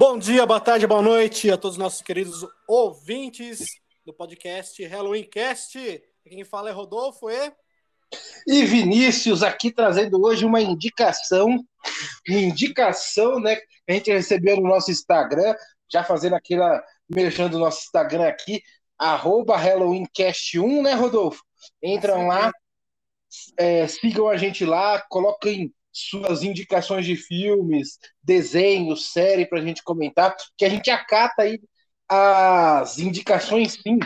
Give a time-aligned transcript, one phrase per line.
[0.00, 3.66] Bom dia, boa tarde, boa noite a todos os nossos queridos ouvintes
[4.02, 5.78] do podcast Halloween Cast.
[6.26, 7.52] Quem fala é Rodolfo e.
[8.46, 11.48] E Vinícius aqui trazendo hoje uma indicação,
[12.26, 15.54] uma indicação, né, que a gente recebeu no nosso Instagram,
[15.92, 18.62] já fazendo aquela, mexendo o nosso Instagram aqui,
[18.98, 21.42] arroba HalloweenCast1, né, Rodolfo?
[21.82, 22.50] Entram lá,
[23.58, 29.82] é, sigam a gente lá, coloquem suas indicações de filmes, desenhos, série para a gente
[29.82, 31.60] comentar, que a gente acata aí
[32.08, 33.98] as indicações sim,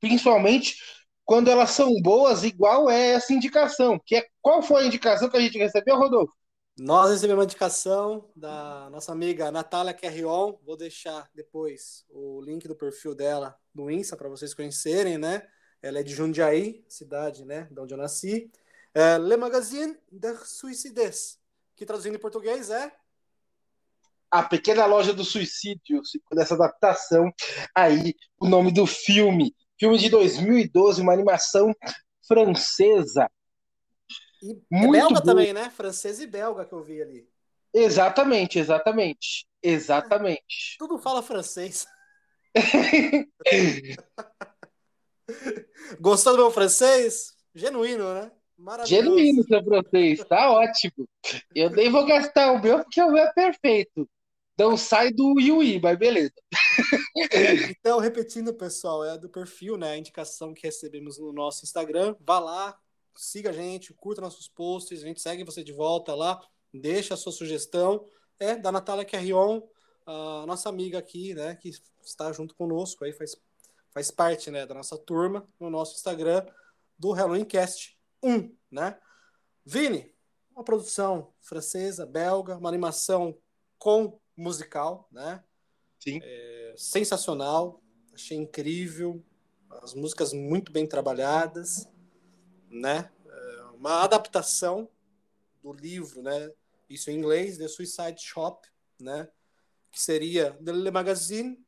[0.00, 0.76] principalmente
[1.24, 4.00] quando elas são boas, igual é essa indicação.
[4.06, 6.32] Que é, qual foi a indicação que a gente recebeu, Rodolfo?
[6.78, 10.54] Nós recebemos uma indicação da nossa amiga Natália Carrion.
[10.64, 15.42] Vou deixar depois o link do perfil dela no Insta para vocês conhecerem, né?
[15.82, 18.50] Ela é de Jundiaí, cidade, né, de onde eu nasci.
[18.94, 21.38] É, Le Magazine de Suicides,
[21.76, 22.92] que traduzindo em português é
[24.30, 27.32] a Pequena Loja do Suicídio, dessa adaptação
[27.74, 29.54] aí, o nome do filme.
[29.78, 31.74] Filme de 2012, uma animação
[32.26, 33.30] francesa.
[34.42, 35.24] E é Muito belga boa.
[35.24, 35.70] também, né?
[35.70, 37.28] Francesa e belga que eu vi ali.
[37.72, 39.46] Exatamente, exatamente.
[39.62, 40.76] Exatamente.
[40.78, 41.86] Tudo fala francês.
[46.00, 47.34] Gostou do meu francês?
[47.54, 48.30] Genuíno, né?
[48.58, 49.04] Maravilhoso.
[49.04, 51.08] Genuíno seu francês, tá ótimo.
[51.54, 54.08] Eu nem vou gastar o meu porque o meu é perfeito.
[54.54, 56.34] Então sai do Yui, mas beleza.
[57.70, 59.92] Então, repetindo, pessoal, é do perfil, né?
[59.92, 62.16] A indicação que recebemos no nosso Instagram.
[62.20, 62.78] Vá lá,
[63.14, 66.40] siga a gente, curta nossos posts, a gente segue você de volta lá,
[66.72, 68.06] deixa a sua sugestão.
[68.38, 69.62] É da Natália Carrion,
[70.06, 71.56] a nossa amiga aqui, né?
[71.56, 71.70] Que
[72.04, 73.36] está junto conosco aí, faz,
[73.92, 76.44] faz parte né, da nossa turma no nosso Instagram
[76.98, 78.98] do Halloween Cast 1, né?
[79.64, 80.14] Vini,
[80.52, 83.38] uma produção francesa, belga, uma animação
[83.78, 85.42] com musical, né?
[85.98, 86.20] Sim.
[86.22, 87.82] É, sensacional,
[88.14, 89.24] achei incrível,
[89.82, 91.88] as músicas muito bem trabalhadas,
[92.70, 93.10] né?
[93.26, 94.88] É uma adaptação
[95.62, 96.50] do livro, né?
[96.88, 98.66] Isso em inglês, The Suicide Shop,
[99.00, 99.28] né?
[99.90, 101.58] Que seria The Le Magazine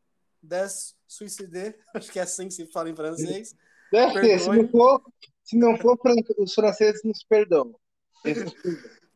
[0.43, 3.55] des Suicides, acho que é assim que se fala em francês.
[3.93, 5.03] É, se não for,
[5.51, 5.99] se não for
[6.39, 7.75] os franceses nos perdão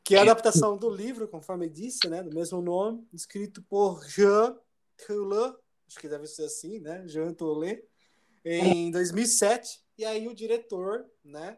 [0.05, 4.55] que é a adaptação do livro, conforme disse, né, do mesmo nome, escrito por Jean
[5.06, 5.56] Toulet,
[5.89, 7.83] acho que deve ser assim, né, Jean Toulet,
[8.44, 11.56] em 2007, e aí o diretor, né,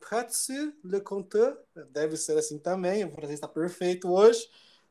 [0.00, 1.56] Pratsy Le Conteur,
[1.90, 4.48] deve ser assim também, o francês está perfeito hoje,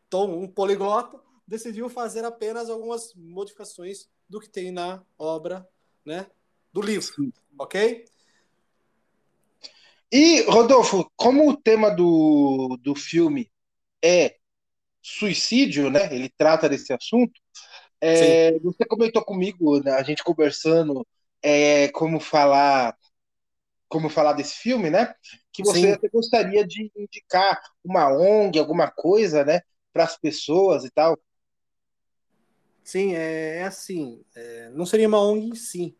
[0.09, 5.67] Tom, um poliglota, decidiu fazer apenas algumas modificações do que tem na obra,
[6.05, 6.27] né,
[6.71, 7.13] do livro,
[7.59, 8.05] ok?
[10.11, 13.51] E, Rodolfo, como o tema do, do filme
[14.03, 14.35] é
[15.01, 16.13] suicídio, né?
[16.13, 17.39] Ele trata desse assunto.
[18.01, 21.05] É, você comentou comigo, né, a gente conversando,
[21.41, 22.95] é, como falar
[23.87, 25.13] como falar desse filme, né?
[25.53, 29.61] Que você até gostaria de indicar uma ONG, alguma coisa, né?
[29.93, 31.17] Para as pessoas e tal.
[32.83, 34.23] Sim, é, é assim.
[34.35, 35.95] É, não seria uma ONG em si,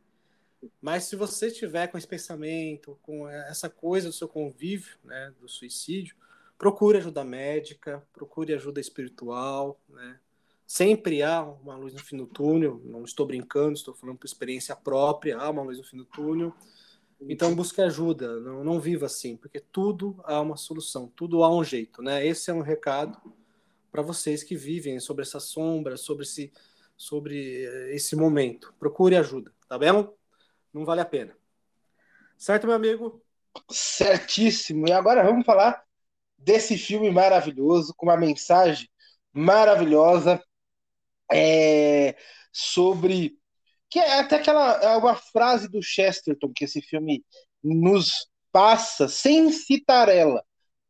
[0.81, 5.47] mas se você tiver com esse pensamento, com essa coisa do seu convívio, né, do
[5.47, 6.15] suicídio,
[6.57, 10.19] procure ajuda médica, procure ajuda espiritual, né?
[10.67, 14.75] Sempre há uma luz no fim do túnel, não estou brincando, estou falando por experiência
[14.75, 16.53] própria, há uma luz no fim do túnel.
[17.21, 21.63] Então busque ajuda, não, não viva assim, porque tudo há uma solução, tudo há um
[21.63, 22.25] jeito, né?
[22.25, 23.21] Esse é um recado
[23.91, 26.51] para vocês que vivem sobre essa sombra, sobre esse,
[26.97, 27.63] sobre
[27.93, 28.73] esse momento.
[28.79, 29.89] Procure ajuda, tá bem?
[30.75, 31.35] Não vale a pena.
[32.37, 33.23] Certo, meu amigo?
[33.71, 34.87] Certíssimo.
[34.89, 35.81] E agora vamos falar
[36.37, 38.89] desse filme maravilhoso, com uma mensagem
[39.31, 40.43] maravilhosa
[41.31, 42.17] é,
[42.51, 43.39] sobre.
[43.89, 47.23] Que é até aquela é uma frase do Chesterton que esse filme
[47.63, 50.43] nos passa sem citar ela,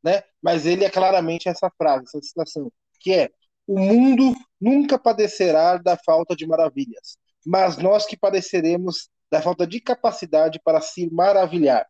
[0.03, 0.23] né?
[0.41, 3.29] Mas ele é claramente essa frase, essa citação, que é:
[3.67, 9.81] o mundo nunca padecerá da falta de maravilhas, mas nós que padeceremos da falta de
[9.81, 11.85] capacidade para se maravilhar,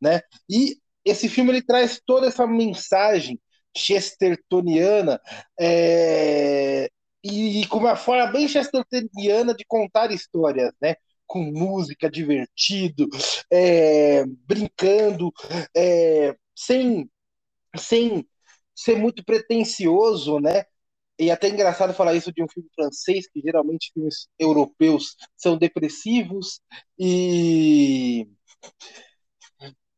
[0.00, 0.20] né?
[0.48, 3.40] E esse filme ele traz toda essa mensagem
[3.76, 5.20] chestertoniana
[5.58, 6.88] é,
[7.22, 10.94] e, com uma forma bem chestertoniana de contar histórias, né?
[11.26, 13.08] Com música, divertido,
[13.50, 15.32] é, brincando,
[15.76, 17.10] é, sem,
[17.76, 18.24] sem
[18.72, 20.64] ser muito pretencioso, né?
[21.18, 25.56] E até é engraçado falar isso de um filme francês, que geralmente filmes europeus são
[25.56, 26.60] depressivos
[26.98, 28.28] e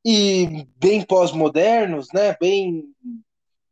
[0.04, 2.36] e bem pós-modernos, né?
[2.40, 2.84] Bem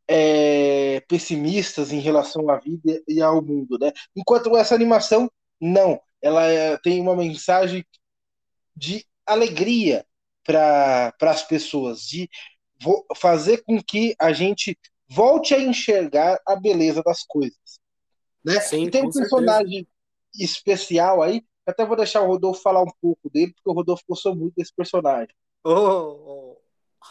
[0.07, 3.91] é, pessimistas em relação à vida e ao mundo, né?
[4.15, 5.31] Enquanto essa animação,
[5.61, 5.99] não.
[6.21, 7.85] Ela é, tem uma mensagem
[8.75, 10.05] de alegria
[10.43, 12.29] para as pessoas, de
[13.15, 17.79] fazer com que a gente volte a enxergar a beleza das coisas.
[18.43, 18.59] Né?
[18.59, 19.89] Sim, e tem um personagem certeza.
[20.39, 24.35] especial aí, até vou deixar o Rodolfo falar um pouco dele, porque o Rodolfo gostou
[24.35, 25.33] muito desse personagem.
[25.63, 26.57] Oh, oh,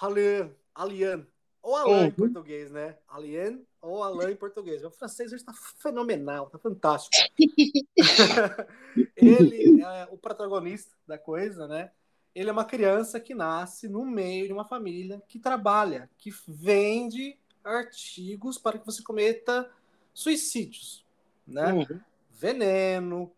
[0.00, 1.26] Alien, Alien,
[1.64, 2.04] ou Alain uhum.
[2.04, 2.96] em português, né?
[3.08, 4.84] Alien ou Alain em português.
[4.84, 7.16] O francês hoje está fenomenal, está fantástico.
[9.16, 11.90] ele é o protagonista da coisa, né?
[12.34, 17.38] Ele é uma criança que nasce no meio de uma família que trabalha, que vende
[17.64, 19.70] artigos para que você cometa
[20.12, 21.04] suicídios,
[21.46, 21.72] né?
[21.72, 22.00] Uhum.
[22.30, 23.32] Veneno,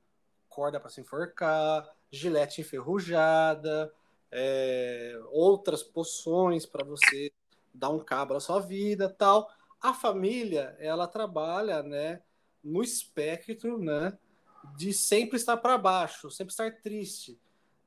[0.48, 3.92] corda para se enforcar, gilete enferrujada,
[4.30, 7.30] é, outras poções para você
[7.72, 9.50] dar um cabo na sua vida, tal.
[9.80, 12.22] A família, ela trabalha, né,
[12.64, 14.16] no espectro, né,
[14.76, 17.38] de sempre estar para baixo, sempre estar triste.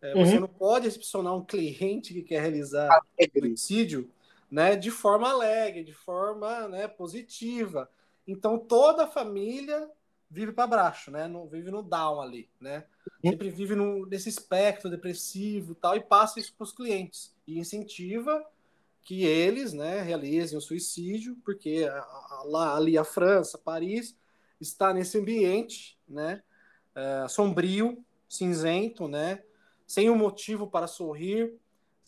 [0.01, 0.25] É, uhum.
[0.25, 3.01] Você não pode recepcionar um cliente que quer realizar
[3.37, 4.09] suicídio
[4.49, 7.89] né, de forma alegre, de forma né, positiva.
[8.27, 9.89] Então toda a família
[10.29, 11.27] vive para baixo, né?
[11.27, 12.85] Não vive no down ali, né?
[13.23, 13.31] Uhum.
[13.31, 18.45] Sempre vive no, nesse espectro depressivo, tal, e passa isso para os clientes e incentiva
[19.01, 21.87] que eles, né, realizem o suicídio, porque
[22.45, 24.15] lá ali a França, Paris
[24.61, 26.43] está nesse ambiente, né,
[26.93, 29.41] é, sombrio, cinzento, né,
[29.87, 31.55] sem um motivo para sorrir,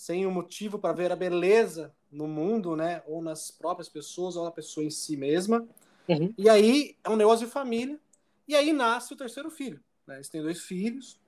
[0.02, 3.04] sem um motivo para ver a beleza no mundo, né?
[3.06, 5.64] Ou nas próprias pessoas, ou na pessoa em si mesma.
[6.10, 6.34] Uhum.
[6.36, 8.00] E aí é um negócio de família.
[8.48, 9.80] E aí nasce o terceiro filho.
[10.08, 10.16] Né?
[10.16, 11.20] Eles têm dois filhos.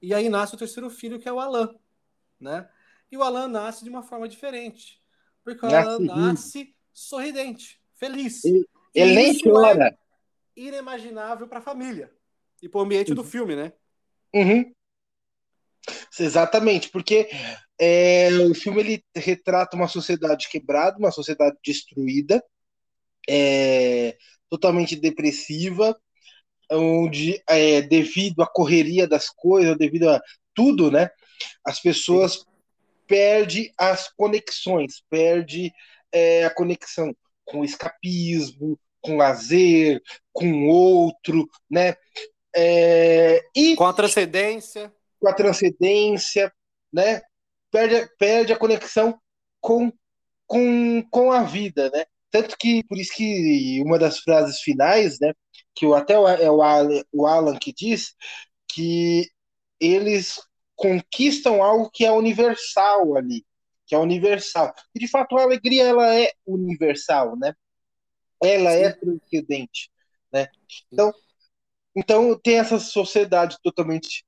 [0.00, 1.74] E aí nasce o terceiro filho, que é o Alan.
[2.38, 2.68] Né?
[3.10, 5.02] E o Alan nasce de uma forma diferente.
[5.42, 8.44] Porque o Alan nasce sorridente, feliz.
[8.44, 8.64] Ele,
[8.94, 9.86] ele nem é chora.
[9.88, 9.96] É
[10.54, 12.12] inimaginável para a família.
[12.62, 13.16] E para o ambiente uhum.
[13.16, 13.72] do filme, né?
[14.32, 14.72] Uhum.
[16.18, 17.28] Exatamente, porque
[17.78, 22.42] é, o filme ele retrata uma sociedade quebrada, uma sociedade destruída,
[23.28, 24.16] é,
[24.48, 25.96] totalmente depressiva,
[26.70, 30.20] onde é, devido à correria das coisas, devido a
[30.54, 31.10] tudo, né,
[31.64, 32.44] as pessoas
[33.06, 35.72] perdem as conexões, perde
[36.12, 40.00] é, a conexão com o escapismo, com o lazer,
[40.32, 41.96] com o outro, né,
[42.56, 46.52] é, e com a transcendência, com a transcendência,
[46.92, 47.20] né,
[47.74, 49.20] perde, perde a conexão
[49.60, 49.92] com,
[50.46, 52.04] com, com a vida, né?
[52.30, 55.32] Tanto que, por isso que uma das frases finais, né,
[55.74, 58.14] que até é o Alan, o Alan que diz,
[58.68, 59.28] que
[59.80, 60.40] eles
[60.76, 63.44] conquistam algo que é universal ali,
[63.86, 64.72] que é universal.
[64.94, 67.54] E, de fato, a alegria, ela é universal, né?
[68.42, 68.84] Ela é Sim.
[68.84, 69.90] é transcendente,
[70.32, 70.48] né?
[70.92, 71.12] Então,
[71.96, 74.24] então, tem essa sociedade totalmente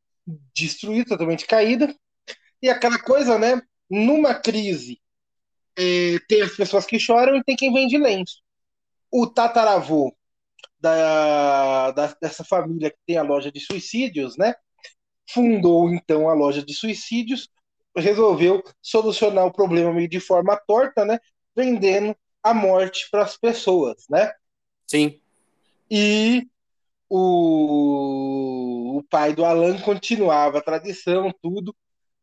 [0.54, 1.94] destruída, totalmente caída,
[2.62, 3.60] e aquela coisa, né?
[3.88, 5.00] Numa crise,
[5.76, 8.40] é, tem as pessoas que choram e tem quem vende lenço.
[9.10, 10.16] O tataravô
[10.80, 14.54] da, da, dessa família que tem a loja de suicídios, né?
[15.28, 17.48] Fundou então a loja de suicídios,
[17.96, 21.18] resolveu solucionar o problema meio de forma torta, né?
[21.54, 24.32] Vendendo a morte para as pessoas, né?
[24.86, 25.20] Sim.
[25.90, 26.48] E
[27.08, 31.75] o, o pai do Alan continuava a tradição, tudo,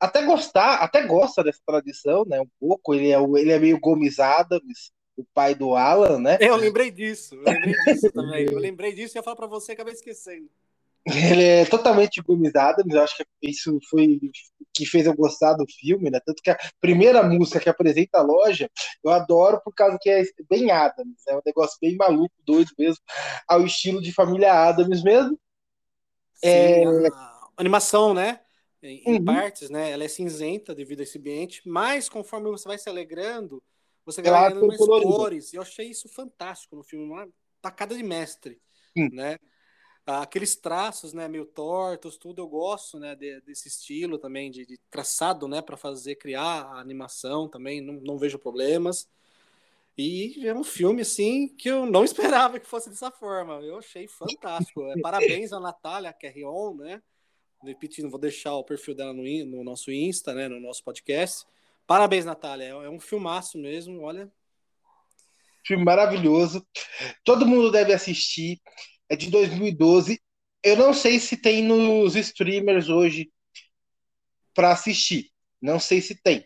[0.03, 2.41] até gostar, até gosta dessa tradição, né?
[2.41, 2.93] Um pouco.
[2.93, 6.37] Ele é, ele é meio Gomes Adams, o pai do Alan, né?
[6.41, 8.45] Eu lembrei disso, eu lembrei disso também.
[8.45, 10.49] Eu lembrei disso e ia falar para você, acabei esquecendo.
[11.05, 14.19] Ele é totalmente Gomes Adams, eu acho que isso foi
[14.73, 16.19] que fez eu gostar do filme, né?
[16.25, 18.69] Tanto que a primeira música que apresenta a loja,
[19.03, 23.03] eu adoro por causa que é bem Adams, é um negócio bem maluco, doido mesmo,
[23.47, 25.37] ao estilo de família Adams mesmo.
[26.35, 26.83] Sim, é...
[27.57, 28.39] animação, né?
[28.83, 29.25] Em, uhum.
[29.25, 29.91] partes, né?
[29.91, 33.63] Ela é cinzenta devido a esse ambiente, mas conforme você vai se alegrando,
[34.05, 35.53] você vai ganhando mais cores.
[35.53, 37.27] E eu achei isso fantástico no filme, uma
[37.61, 38.61] tacada de mestre,
[38.95, 39.37] né?
[40.05, 44.77] Aqueles traços, né, meio tortos, tudo eu gosto, né, de, desse estilo também de, de
[44.89, 49.07] traçado, né, para fazer criar a animação também, não, não vejo problemas.
[49.97, 52.03] E é um filme, assim, que eu não
[52.43, 53.61] esperava que fosse dessa forma.
[53.61, 54.83] Eu achei fantástico.
[54.89, 57.01] É, parabéns a Natália Carrion, né?
[57.65, 61.45] Repetindo, vou deixar o perfil dela no, no nosso Insta, né, no nosso podcast.
[61.87, 62.65] Parabéns, Natália.
[62.65, 64.31] É, é um filmaço mesmo, olha.
[65.65, 66.65] Filme maravilhoso.
[67.23, 68.59] Todo mundo deve assistir.
[69.09, 70.21] É de 2012.
[70.63, 73.31] Eu não sei se tem nos streamers hoje
[74.53, 75.29] para assistir.
[75.61, 76.45] Não sei se tem.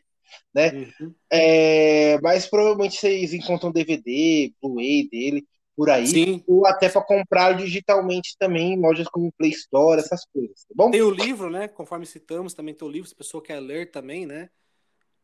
[0.53, 0.71] né?
[0.71, 1.15] Uhum.
[1.31, 5.47] É, mas provavelmente vocês encontram DVD, Blu-ray dele
[5.77, 6.43] por aí, Sim.
[6.47, 10.89] ou até para comprar digitalmente também em lojas como Play Store, essas coisas, tá bom?
[10.89, 11.67] Tem o livro, né?
[11.67, 14.49] Conforme citamos, também tem o livro, se a pessoa quer ler também, né?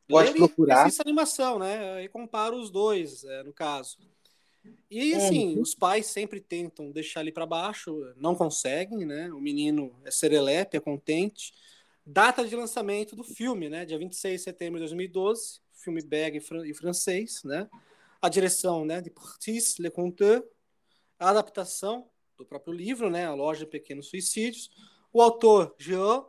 [0.08, 0.86] Pode ler procurar.
[0.86, 1.94] Essa animação, né?
[1.96, 3.98] Aí compara os dois, é, no caso.
[4.92, 5.62] E assim, uhum.
[5.64, 9.34] os pais sempre tentam deixar ele para baixo, não conseguem, né?
[9.34, 11.52] O menino é serelepe, é contente.
[12.06, 13.86] Data de lançamento do filme, né?
[13.86, 17.68] Dia 26 de setembro de 2012, filme belga e francês, né?
[18.24, 20.42] A direção né, de Portis Leconteur,
[21.20, 24.72] a adaptação do próprio livro, né, A Loja de Pequenos Suicídios,
[25.12, 26.26] o autor Jean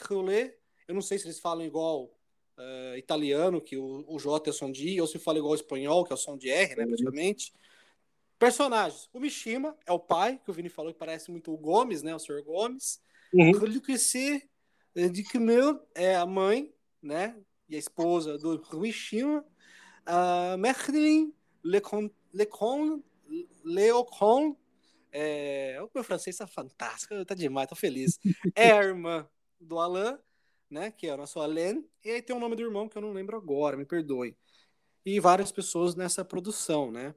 [0.00, 0.56] Roulet,
[0.86, 4.54] eu não sei se eles falam igual uh, italiano, que o, o J é o
[4.54, 6.84] som de I, ou se fala igual espanhol, que é o som de R, né,
[6.84, 6.90] uhum.
[6.90, 7.52] praticamente.
[8.38, 12.00] Personagens, o Mishima é o pai, que o Vini falou que parece muito o Gomes,
[12.00, 12.44] né, o Sr.
[12.44, 13.00] Gomes.
[13.34, 13.50] Uhum.
[13.50, 13.54] O
[15.10, 16.72] de que meu é a mãe,
[17.02, 17.36] né,
[17.68, 19.44] e a esposa do Mishima,
[20.08, 23.02] Uh, Merlin Lecon, Lecon,
[23.64, 24.56] Leocon,
[25.12, 28.18] é, o meu francês está fantástico, tá demais, tô feliz.
[28.54, 29.28] É a irmã
[29.60, 30.16] do Alain,
[30.70, 33.02] né, que é o nosso Alain, e aí tem o nome do irmão que eu
[33.02, 34.36] não lembro agora, me perdoe.
[35.04, 37.14] E várias pessoas nessa produção, né?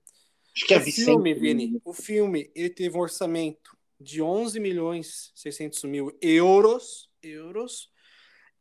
[0.55, 5.31] Acho que é o filme, Vini, o filme, ele teve um orçamento de 11 milhões
[5.35, 7.90] 600 mil euros, euros,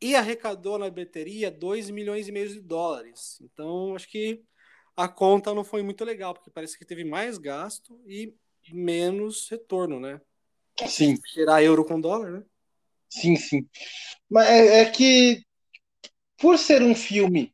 [0.00, 3.38] e arrecadou na bilheteria 2 milhões e meio de dólares.
[3.42, 4.42] Então, acho que
[4.96, 8.34] a conta não foi muito legal, porque parece que teve mais gasto e
[8.72, 10.20] menos retorno, né?
[10.86, 11.16] Sim.
[11.32, 12.42] Tirar euro com dólar, né?
[13.08, 13.68] Sim, sim.
[14.28, 15.42] Mas é, é que,
[16.38, 17.52] por ser um filme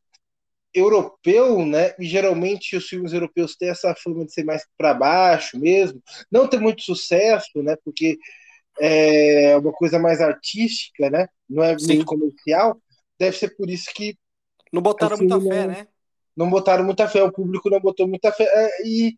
[0.73, 1.95] europeu, né?
[1.99, 6.01] E geralmente os filmes europeus têm essa fama de ser mais para baixo mesmo,
[6.31, 7.75] não ter muito sucesso, né?
[7.83, 8.17] Porque
[8.79, 11.27] é uma coisa mais artística, né?
[11.49, 11.87] Não é Sim.
[11.87, 12.81] muito comercial.
[13.19, 14.17] Deve ser por isso que.
[14.71, 15.87] Não botaram muita fé, não, né?
[16.35, 18.43] Não botaram muita fé, o público não botou muita fé.
[18.43, 19.15] É, e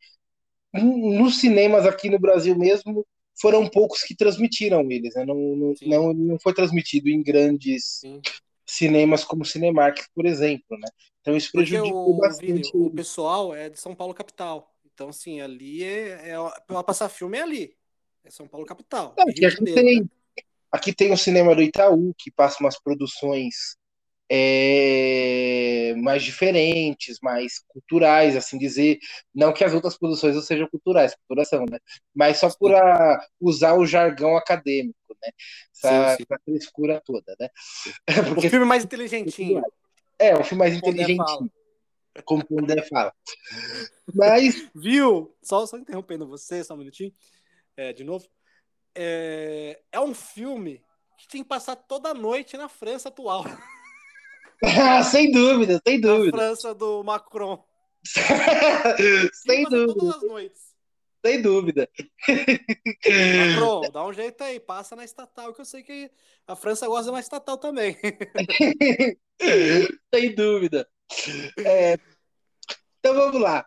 [0.74, 3.06] nos cinemas aqui no Brasil mesmo,
[3.40, 5.26] foram poucos que transmitiram eles, né?
[5.26, 8.22] Não, não, não, não, foi transmitido em grandes Sim.
[8.66, 10.88] cinemas como Cinemark, por exemplo, né?
[11.22, 12.72] Então isso prejudicou o, bastante.
[12.74, 14.74] o pessoal é de São Paulo capital.
[14.94, 16.36] Então, assim, ali é, é
[16.68, 17.79] para passar filme é ali.
[18.30, 19.16] É São Paulo capital.
[19.18, 20.08] Aqui, aqui, tem, né?
[20.72, 23.76] aqui tem o cinema do Itaú, que passa umas produções
[24.32, 29.00] é, mais diferentes, mais culturais, assim dizer.
[29.34, 31.80] Não que as outras produções não sejam culturais, culturação, né?
[32.14, 35.32] Mas só por a, usar o jargão acadêmico, né?
[35.76, 36.26] Essa, sim, sim.
[36.30, 37.50] essa frescura toda, né?
[38.36, 39.64] Porque, o filme mais inteligentinho.
[40.20, 41.52] É, o filme mais inteligentinho.
[42.26, 43.12] Como o André fala.
[44.14, 44.70] Mas.
[44.76, 45.36] Viu?
[45.42, 47.12] Só, só interrompendo você, só um minutinho
[47.80, 48.28] é, de novo,
[48.94, 50.84] é, é um filme
[51.18, 53.46] que tem que passar toda noite na França atual.
[55.10, 56.36] sem dúvida, sem dúvida.
[56.36, 57.64] Na França do Macron.
[59.34, 59.94] sem dúvida.
[59.94, 60.70] Todas as noites.
[61.26, 61.90] Sem dúvida.
[63.48, 66.12] Macron, dá um jeito aí, passa na estatal, que eu sei que
[66.48, 67.98] a França gosta de uma estatal também.
[70.14, 70.86] sem dúvida.
[71.66, 71.98] É,
[73.00, 73.66] então vamos lá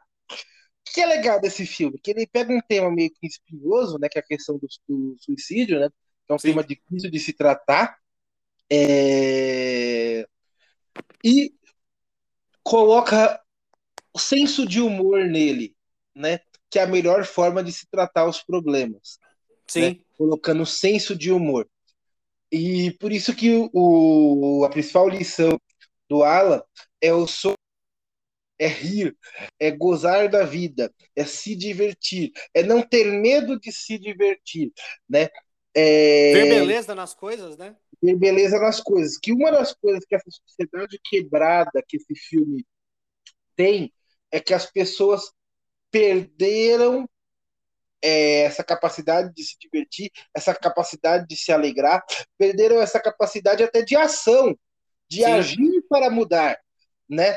[0.85, 1.99] que é legal desse filme?
[1.99, 4.09] Que ele pega um tema meio que espinhoso, né?
[4.09, 5.89] Que é a questão do, do suicídio, né?
[6.27, 6.49] Que é um Sim.
[6.49, 7.97] tema difícil de se tratar.
[8.71, 10.27] É...
[11.25, 11.55] E
[12.63, 13.41] coloca
[14.13, 15.75] o senso de humor nele,
[16.15, 16.41] né?
[16.71, 19.19] Que é a melhor forma de se tratar os problemas.
[19.67, 19.81] Sim.
[19.81, 19.97] Né?
[20.17, 21.69] Colocando senso de humor.
[22.51, 25.59] E por isso que o, a principal lição
[26.09, 26.63] do Alan
[27.01, 27.27] é o
[28.63, 29.17] é rir,
[29.59, 34.73] é gozar da vida, é se divertir, é não ter medo de se divertir,
[35.09, 35.29] né?
[35.75, 36.33] É...
[36.33, 37.75] Ver beleza nas coisas, né?
[38.01, 39.19] Ver beleza nas coisas.
[39.19, 42.65] Que uma das coisas que essa sociedade quebrada que esse filme
[43.57, 43.93] tem
[44.31, 45.33] é que as pessoas
[45.91, 47.09] perderam
[48.01, 52.05] é, essa capacidade de se divertir, essa capacidade de se alegrar,
[52.39, 54.57] perderam essa capacidade até de ação,
[55.09, 55.25] de Sim.
[55.25, 56.59] agir para mudar,
[57.09, 57.37] né?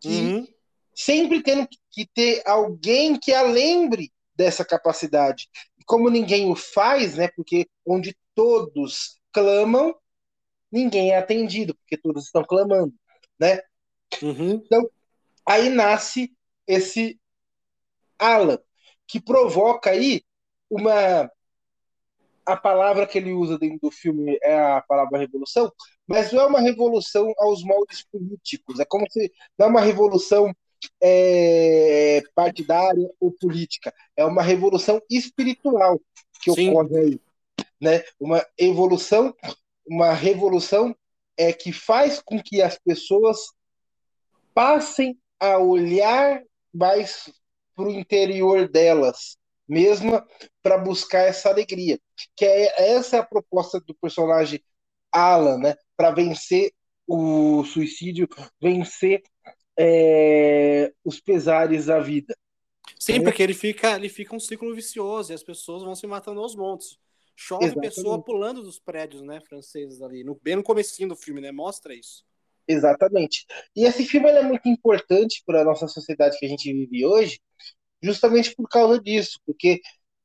[0.00, 0.55] Que uhum
[0.96, 5.48] sempre tendo que ter alguém que a lembre dessa capacidade.
[5.78, 7.28] E como ninguém o faz, né?
[7.28, 9.94] Porque onde todos clamam,
[10.72, 12.94] ninguém é atendido, porque todos estão clamando,
[13.38, 13.60] né?
[14.22, 14.62] Uhum.
[14.64, 14.88] Então,
[15.46, 16.34] aí nasce
[16.66, 17.20] esse
[18.18, 18.58] Alan,
[19.06, 20.22] que provoca aí
[20.70, 21.30] uma
[22.46, 25.70] a palavra que ele usa dentro do filme é a palavra revolução,
[26.06, 28.78] mas não é uma revolução aos moldes políticos.
[28.78, 30.54] É como se não é uma revolução
[31.02, 33.92] é, partidária ou política.
[34.16, 36.00] É uma revolução espiritual
[36.42, 36.70] que Sim.
[36.70, 37.20] ocorre aí.
[37.80, 38.04] Né?
[38.18, 39.34] Uma evolução,
[39.86, 40.94] uma revolução
[41.36, 43.38] é que faz com que as pessoas
[44.54, 46.42] passem a olhar
[46.72, 47.30] mais
[47.74, 49.36] para o interior delas
[49.68, 50.26] mesma
[50.62, 51.98] para buscar essa alegria.
[52.36, 54.62] Que é essa é a proposta do personagem
[55.12, 55.74] Alan, né?
[55.96, 56.72] Para vencer
[57.06, 58.28] o suicídio,
[58.60, 59.22] vencer
[59.78, 62.34] é, os pesares da vida.
[62.98, 66.40] Sim, porque ele fica, ele fica um ciclo vicioso e as pessoas vão se matando
[66.40, 66.98] aos montes.
[67.34, 67.94] Chove Exatamente.
[67.94, 71.94] pessoa pulando dos prédios, né, franceses ali, no, bem no comecinho do filme, né, mostra
[71.94, 72.24] isso.
[72.66, 73.46] Exatamente.
[73.76, 77.38] E esse filme é muito importante para a nossa sociedade que a gente vive hoje,
[78.02, 79.80] justamente por causa disso, porque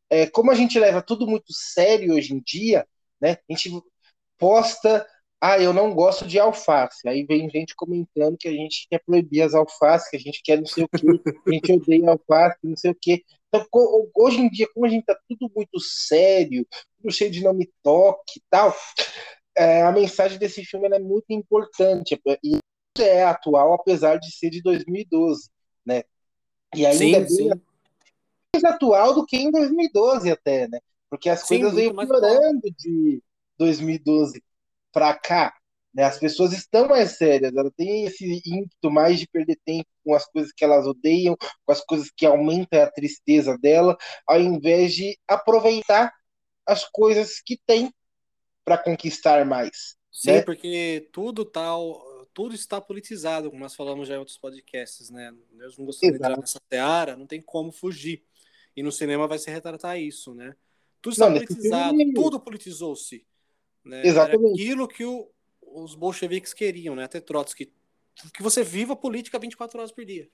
[0.09, 2.87] é, como a gente leva tudo muito sério hoje em dia,
[3.19, 3.69] né, a gente
[4.37, 5.05] posta,
[5.43, 9.41] ah, eu não gosto de alface, aí vem gente comentando que a gente quer proibir
[9.41, 11.07] as alfaces, que a gente quer não sei o que,
[11.47, 13.23] a gente odeia alface, não sei o que.
[13.47, 13.65] Então,
[14.15, 18.37] hoje em dia, como a gente tá tudo muito sério, tudo cheio de nome toque
[18.37, 18.75] e tal,
[19.57, 22.59] é, a mensagem desse filme é muito importante e
[22.99, 25.49] é atual, apesar de ser de 2012,
[25.83, 26.03] né?
[26.75, 27.49] E ainda sim, é sim.
[28.53, 30.79] mais atual do que em 2012 até, né?
[31.09, 33.23] Porque as sim, coisas vêm piorando de
[33.57, 34.41] 2012
[34.91, 35.53] para cá.
[35.93, 36.03] Né?
[36.03, 40.25] As pessoas estão mais sérias, elas têm esse ímpeto mais de perder tempo com as
[40.25, 45.17] coisas que elas odeiam, com as coisas que aumentam a tristeza dela, ao invés de
[45.27, 46.13] aproveitar
[46.65, 47.91] as coisas que tem
[48.63, 49.95] para conquistar mais.
[50.11, 50.41] Sim, né?
[50.41, 55.33] porque tudo tal tudo está politizado, como nós falamos já em outros podcasts, né?
[55.59, 58.23] Eu não gostaria de entrar nessa seara, não tem como fugir.
[58.75, 60.55] E no cinema vai se retratar isso, né?
[61.01, 62.13] Tudo está não, politizado, filme...
[62.13, 63.25] tudo politizou-se.
[63.83, 64.05] Né?
[64.05, 64.43] Exatamente.
[64.43, 65.29] Era aquilo que o,
[65.61, 67.03] os bolcheviques queriam, né?
[67.03, 67.71] Até Trotsky.
[68.33, 70.29] Que você viva a política 24 horas por dia.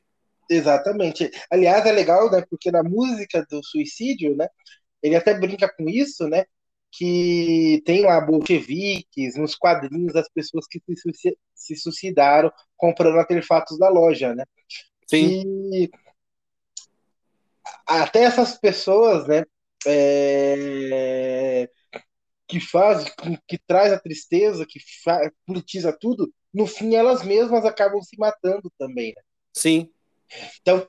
[0.50, 1.30] Exatamente.
[1.50, 2.44] Aliás, é legal, né?
[2.50, 4.48] Porque na música do suicídio, né?
[5.02, 6.46] Ele até brinca com isso, né?
[6.92, 10.82] Que tem lá bolcheviques, nos quadrinhos, as pessoas que
[11.54, 14.44] se suicidaram comprando artefatos da loja, né?
[15.06, 15.44] Sim.
[15.74, 15.90] E
[17.86, 19.44] até essas pessoas, né?
[19.86, 21.70] É
[22.48, 23.14] que faz,
[23.48, 24.80] que traz a tristeza, que
[25.46, 29.14] politiza tudo, no fim elas mesmas acabam se matando também.
[29.16, 29.22] Né?
[29.54, 29.90] Sim.
[30.62, 30.88] Então,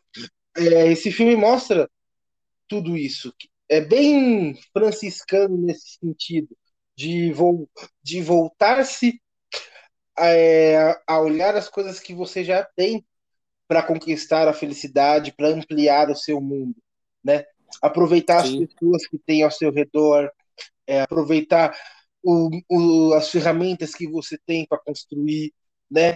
[0.56, 1.90] é, esse filme mostra
[2.68, 3.34] tudo isso.
[3.68, 6.56] É bem franciscano nesse sentido,
[6.96, 7.68] de, vo
[8.02, 9.20] de voltar-se
[10.18, 13.04] é, a olhar as coisas que você já tem
[13.66, 16.76] para conquistar a felicidade, para ampliar o seu mundo,
[17.22, 17.44] né?
[17.82, 18.64] Aproveitar Sim.
[18.64, 20.32] as pessoas que tem ao seu redor,
[20.86, 21.76] é, aproveitar
[22.22, 25.52] o, o, as ferramentas que você tem para construir,
[25.90, 26.14] né?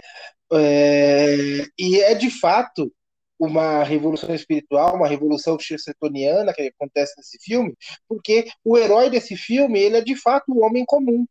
[0.51, 2.93] É, e é de fato
[3.39, 7.75] uma revolução espiritual, uma revolução chestertoniana que acontece nesse filme,
[8.07, 11.25] porque o herói desse filme ele é de fato o homem comum.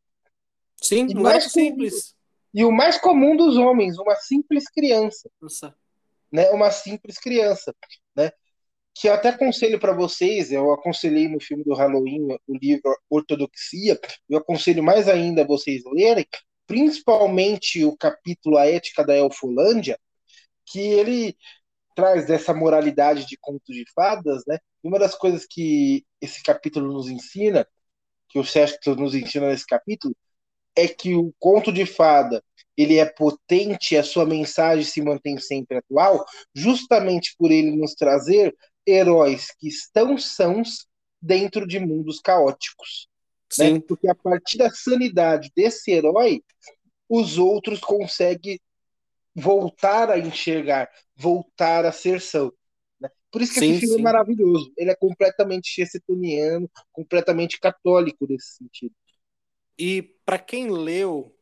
[0.77, 2.15] Sim, e mais simples.
[2.53, 5.31] E o mais comum dos homens, uma simples criança.
[5.41, 5.75] Nossa.
[6.31, 6.51] Né?
[6.51, 7.75] Uma simples criança?
[8.95, 13.99] Que eu até aconselho para vocês, eu aconselhei no filme do Halloween o livro Ortodoxia,
[14.29, 16.27] eu aconselho mais ainda vocês lerem,
[16.67, 19.99] principalmente o capítulo A Ética da Elfolândia,
[20.67, 21.37] que ele
[21.95, 24.59] traz dessa moralidade de contos de fadas, né?
[24.83, 27.67] E uma das coisas que esse capítulo nos ensina,
[28.29, 30.17] que o Sexto nos ensina nesse capítulo,
[30.75, 32.43] é que o conto de fada
[32.77, 36.25] ele é potente, a sua mensagem se mantém sempre atual,
[36.55, 38.55] justamente por ele nos trazer
[38.87, 40.87] heróis que estão sãos
[41.21, 43.09] dentro de mundos caóticos.
[43.59, 43.81] Né?
[43.81, 46.43] Porque a partir da sanidade desse herói,
[47.09, 48.59] os outros conseguem
[49.35, 52.53] voltar a enxergar, voltar a ser são.
[53.01, 53.11] Né?
[53.31, 54.01] Por isso que sim, esse filme é sim.
[54.01, 54.73] é maravilhoso.
[54.77, 58.95] Ele é completamente chessetoniano, completamente católico nesse sentido.
[59.79, 61.35] E para quem leu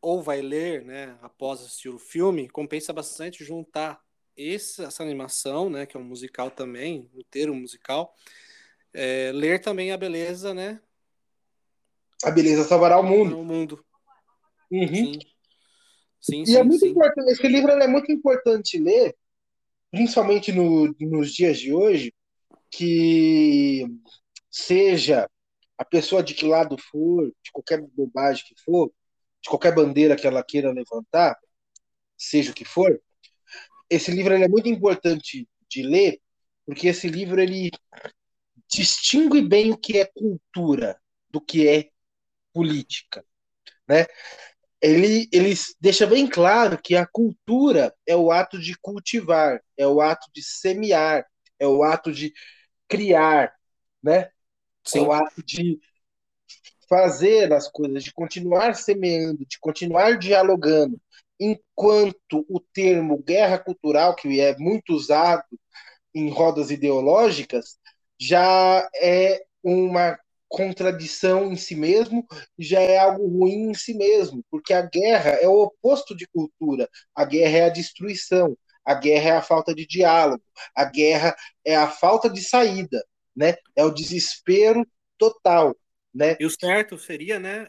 [0.00, 4.00] ou vai ler, né, após assistir o filme, compensa bastante juntar
[4.38, 8.14] esse, essa animação, né, que é um musical também, inteiro musical,
[8.94, 10.80] é, ler também a beleza, né?
[12.22, 13.38] A beleza salvará o mundo.
[13.38, 13.84] O mundo.
[14.70, 14.86] Uhum.
[14.88, 15.18] Sim.
[16.20, 16.90] Sim, e sim, é muito sim.
[16.90, 19.16] importante, esse livro é muito importante ler,
[19.90, 22.12] principalmente no, nos dias de hoje,
[22.70, 23.86] que
[24.50, 25.28] seja
[25.76, 28.92] a pessoa de que lado for, de qualquer bobagem que for,
[29.40, 31.38] de qualquer bandeira que ela queira levantar,
[32.16, 33.00] seja o que for,
[33.90, 36.20] esse livro é muito importante de ler,
[36.66, 37.70] porque esse livro ele
[38.70, 41.90] distingue bem o que é cultura do que é
[42.52, 43.24] política,
[43.88, 44.06] né?
[44.80, 50.00] Ele, ele deixa bem claro que a cultura é o ato de cultivar, é o
[50.00, 51.26] ato de semear,
[51.58, 52.32] é o ato de
[52.86, 53.52] criar,
[54.02, 54.30] né?
[54.84, 55.00] Sim.
[55.00, 55.80] É o ato de
[56.88, 61.00] fazer as coisas, de continuar semeando, de continuar dialogando.
[61.38, 65.44] Enquanto o termo guerra cultural, que é muito usado
[66.14, 67.78] em rodas ideológicas,
[68.18, 72.26] já é uma contradição em si mesmo,
[72.58, 76.88] já é algo ruim em si mesmo, porque a guerra é o oposto de cultura,
[77.14, 80.42] a guerra é a destruição, a guerra é a falta de diálogo,
[80.74, 83.04] a guerra é a falta de saída,
[83.36, 83.54] né?
[83.76, 84.86] É o desespero
[85.18, 85.76] total,
[86.14, 86.36] né?
[86.40, 87.68] E o certo seria, né,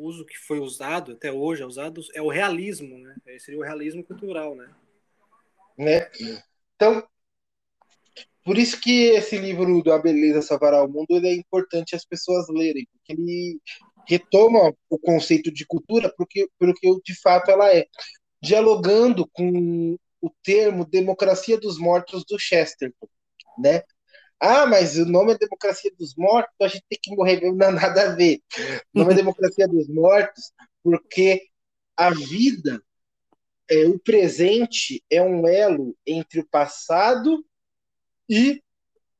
[0.00, 3.14] uso que foi usado até hoje, é usado é o realismo, né?
[3.38, 4.70] Seria o realismo cultural, né?
[5.76, 6.10] né?
[6.74, 7.06] Então,
[8.44, 12.04] por isso que esse livro do A Beleza Salvará o Mundo ele é importante as
[12.04, 13.60] pessoas lerem, porque ele
[14.08, 17.86] retoma o conceito de cultura porque, porque de fato ela é,
[18.42, 23.08] dialogando com o termo democracia dos mortos do Chesterton,
[23.58, 23.82] né?
[24.40, 27.70] Ah, mas o nome é Democracia dos Mortos, a gente tem que morrer, não dá
[27.70, 28.40] nada a ver.
[28.94, 31.46] O nome é Democracia dos Mortos porque
[31.96, 32.82] a vida,
[33.70, 37.44] é, o presente é um elo entre o passado
[38.28, 38.62] e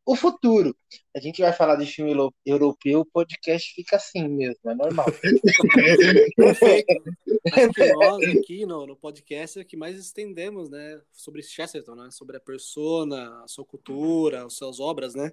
[0.04, 0.74] o futuro.
[1.14, 2.12] A gente vai falar de filme
[2.44, 5.06] europeu, o podcast fica assim mesmo, é normal.
[6.36, 7.02] Perfeito.
[7.52, 12.08] Acho que nós aqui no, no podcast é que mais estendemos, né, sobre Chesterton, né,
[12.10, 15.32] sobre a persona, a sua cultura, as suas obras, né?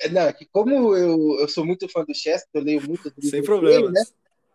[0.00, 3.12] É, não, é que como eu, eu sou muito fã do Chesterton, eu leio muito
[3.20, 3.92] Sem problemas.
[3.92, 4.02] Né?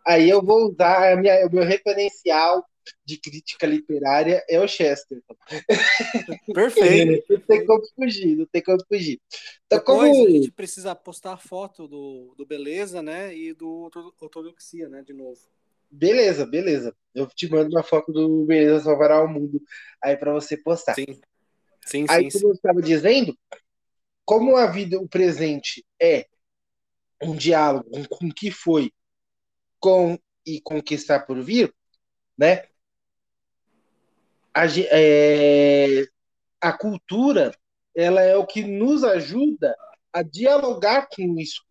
[0.08, 2.66] Aí eu vou usar a minha, o meu referencial
[3.04, 5.36] de crítica literária é o Chesterton.
[6.54, 7.26] Perfeito.
[7.30, 9.20] não tem como fugir, não tem como fugir.
[9.66, 10.28] Então, Depois como...
[10.28, 15.14] a gente precisa postar a foto do, do Beleza, né, e do Ortodoxia, né, de
[15.14, 15.40] novo.
[15.90, 16.96] Beleza, beleza.
[17.14, 19.62] Eu te mando uma foto do Beleza Salvará o Mundo
[20.02, 20.96] aí para você postar.
[20.96, 21.20] Sim.
[21.86, 23.38] Sim, aí, sim, como eu estava dizendo,
[24.26, 26.26] como a vida, o presente é
[27.22, 28.92] um diálogo com o que foi,
[29.80, 31.74] com e com o que está por vir,
[32.38, 32.64] né?
[34.56, 36.06] A, é,
[36.62, 37.54] a cultura
[37.94, 39.76] ela é o que nos ajuda
[40.12, 41.62] a dialogar com isso,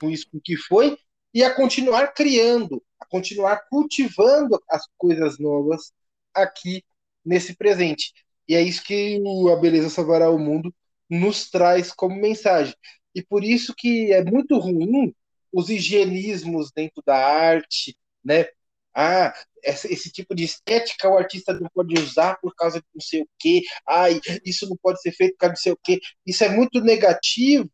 [0.00, 0.96] com isso que foi
[1.34, 5.92] e a continuar criando, a continuar cultivando as coisas novas
[6.34, 6.82] aqui
[7.24, 8.12] nesse presente.
[8.48, 9.22] E é isso que
[9.52, 10.74] a Beleza Salvará o Mundo
[11.08, 12.74] nos traz como mensagem.
[13.14, 15.14] E por isso que é muito ruim
[15.52, 18.46] os higienismos dentro da arte, né?
[18.94, 23.22] Ah, esse, tipo de estética o artista não pode usar por causa de não sei
[23.22, 23.62] o quê.
[23.86, 26.00] Ai, isso não pode ser feito por causa de não sei o quê.
[26.26, 27.70] Isso é muito negativo.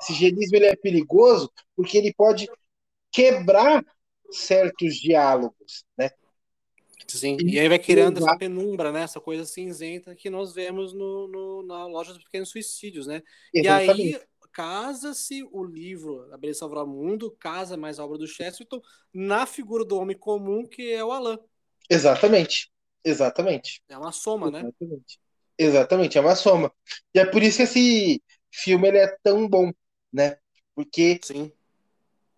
[0.00, 2.48] Esse higienismo ele é perigoso porque ele pode
[3.12, 3.84] quebrar
[4.30, 6.10] certos diálogos, né?
[7.06, 9.02] Sim, e, e aí vai criando essa penumbra, né?
[9.02, 13.22] Essa coisa cinzenta que nós vemos no, no na loja dos pequenos suicídios, né?
[13.52, 14.10] Exatamente.
[14.10, 14.20] E aí
[14.54, 18.80] casa-se o livro A Beleza Salvará o Mundo, casa mais a obra do Chesterton,
[19.12, 21.38] na figura do homem comum, que é o Alain.
[21.90, 22.72] Exatamente.
[23.04, 23.82] Exatamente.
[23.88, 24.60] É uma soma, né?
[24.60, 25.20] Exatamente.
[25.58, 26.72] Exatamente, é uma soma.
[27.14, 29.72] E é por isso que esse filme ele é tão bom,
[30.12, 30.38] né?
[30.74, 31.52] Porque Sim.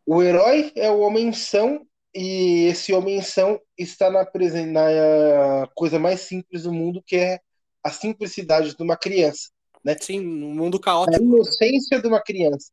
[0.05, 6.73] o herói é o homem-são e esse homem-são está na, na coisa mais simples do
[6.73, 7.41] mundo, que é
[7.83, 9.51] a simplicidade de uma criança.
[9.87, 9.96] Né?
[10.01, 11.22] Sim, no mundo caótico.
[11.22, 12.72] A inocência de uma criança,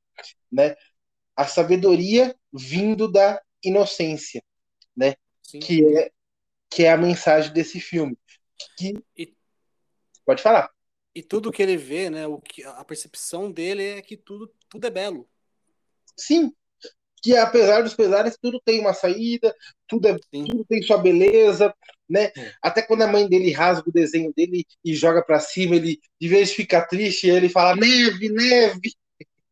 [0.52, 0.76] né?
[1.36, 4.43] A sabedoria vindo da inocência,
[4.97, 5.13] né?
[5.43, 5.60] Sim.
[5.60, 6.12] Que é
[6.71, 8.17] que é a mensagem desse filme.
[8.76, 8.95] Que...
[9.15, 9.32] E...
[10.26, 10.71] Pode falar.
[11.13, 12.26] E tudo que ele vê, né?
[12.26, 15.30] O que a percepção dele é que tudo tudo é belo.
[16.17, 16.52] Sim,
[17.21, 19.56] que apesar dos pesares, tudo tem uma saída,
[19.88, 21.71] tudo, é, tudo tem sua beleza,
[22.13, 22.32] né?
[22.62, 26.28] Até quando a mãe dele rasga o desenho dele e joga para cima, ele, de
[26.28, 28.93] vez de ficar triste, ele fala neve, neve.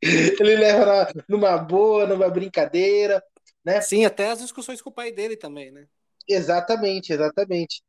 [0.39, 3.23] Ele leva na, numa boa, numa brincadeira,
[3.63, 3.81] né?
[3.81, 5.85] Sim, até as discussões com o pai dele também, né?
[6.27, 7.83] Exatamente, exatamente.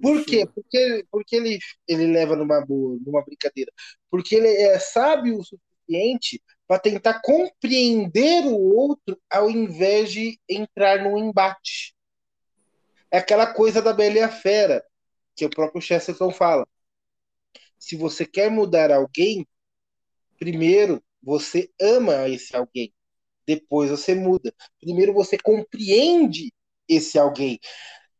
[0.00, 0.46] Por quê?
[0.54, 3.72] Porque, porque ele, ele leva numa boa, numa brincadeira.
[4.08, 11.02] Porque ele é sábio o suficiente para tentar compreender o outro ao invés de entrar
[11.02, 11.92] num embate.
[13.10, 14.84] É aquela coisa da Bela e a Fera,
[15.34, 16.66] que o próprio Chesterton fala.
[17.78, 19.46] Se você quer mudar alguém,
[20.38, 22.92] primeiro você ama esse alguém,
[23.46, 24.52] depois você muda.
[24.80, 26.52] Primeiro você compreende
[26.88, 27.58] esse alguém.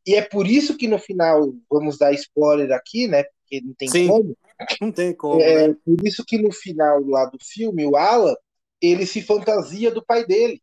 [0.06, 3.24] E é por isso que no final, vamos dar spoiler aqui, né?
[3.24, 4.08] Porque não tem Sim.
[4.08, 4.36] como.
[4.80, 5.40] Não tem como.
[5.40, 5.76] É, né?
[5.84, 8.34] Por isso que no final lá do filme, o Alan,
[8.80, 10.62] ele se fantasia do pai dele,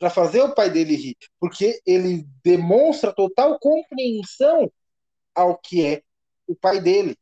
[0.00, 4.72] para fazer o pai dele rir, porque ele demonstra total compreensão
[5.34, 6.02] ao que é
[6.48, 7.14] o pai dele,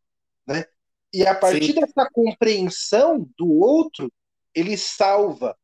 [0.47, 0.65] né?
[1.13, 1.81] E a partir Sim.
[1.81, 4.13] dessa compreensão do outro,
[4.55, 5.59] ele salva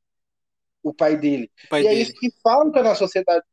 [0.83, 1.49] o pai dele.
[1.67, 2.01] O pai e é dele.
[2.01, 3.45] é isso que falta na sociedade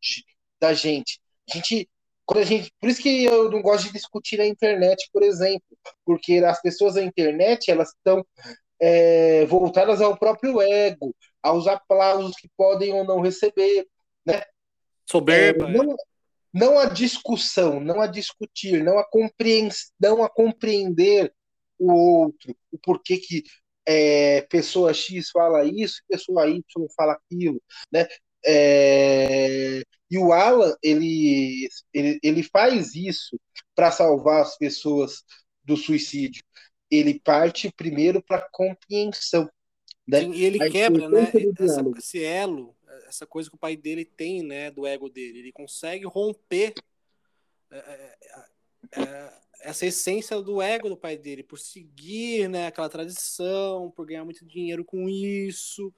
[0.60, 1.22] da gente.
[1.48, 1.88] A gente
[2.26, 5.78] quando a gente, por isso que eu não gosto de discutir na internet, por exemplo,
[6.06, 8.26] porque as pessoas da internet elas estão
[8.82, 13.88] é, voltadas ao próprio ego, aos aplausos que podem ou não receber,
[14.26, 14.42] né?
[15.08, 15.70] Soberba.
[15.70, 15.96] É, não,
[16.52, 19.08] não a discussão, não a discutir, não a,
[20.00, 21.32] não a compreender
[21.78, 23.44] o outro, o porquê que
[23.86, 26.64] é, pessoa X fala isso, pessoa Y
[26.96, 28.08] fala aquilo, né?
[28.44, 33.40] É, e o Alan ele, ele, ele faz isso
[33.76, 35.24] para salvar as pessoas
[35.64, 36.44] do suicídio.
[36.92, 39.50] Ele parte primeiro para compreensão.
[40.08, 40.22] Né?
[40.22, 42.76] Sim, e ele quebra né, essa, esse elo,
[43.08, 45.40] essa coisa que o pai dele tem né, do ego dele.
[45.40, 46.74] Ele consegue romper
[47.72, 53.92] é, é, é, essa essência do ego do pai dele, por seguir né, aquela tradição,
[53.92, 55.94] por ganhar muito dinheiro com isso.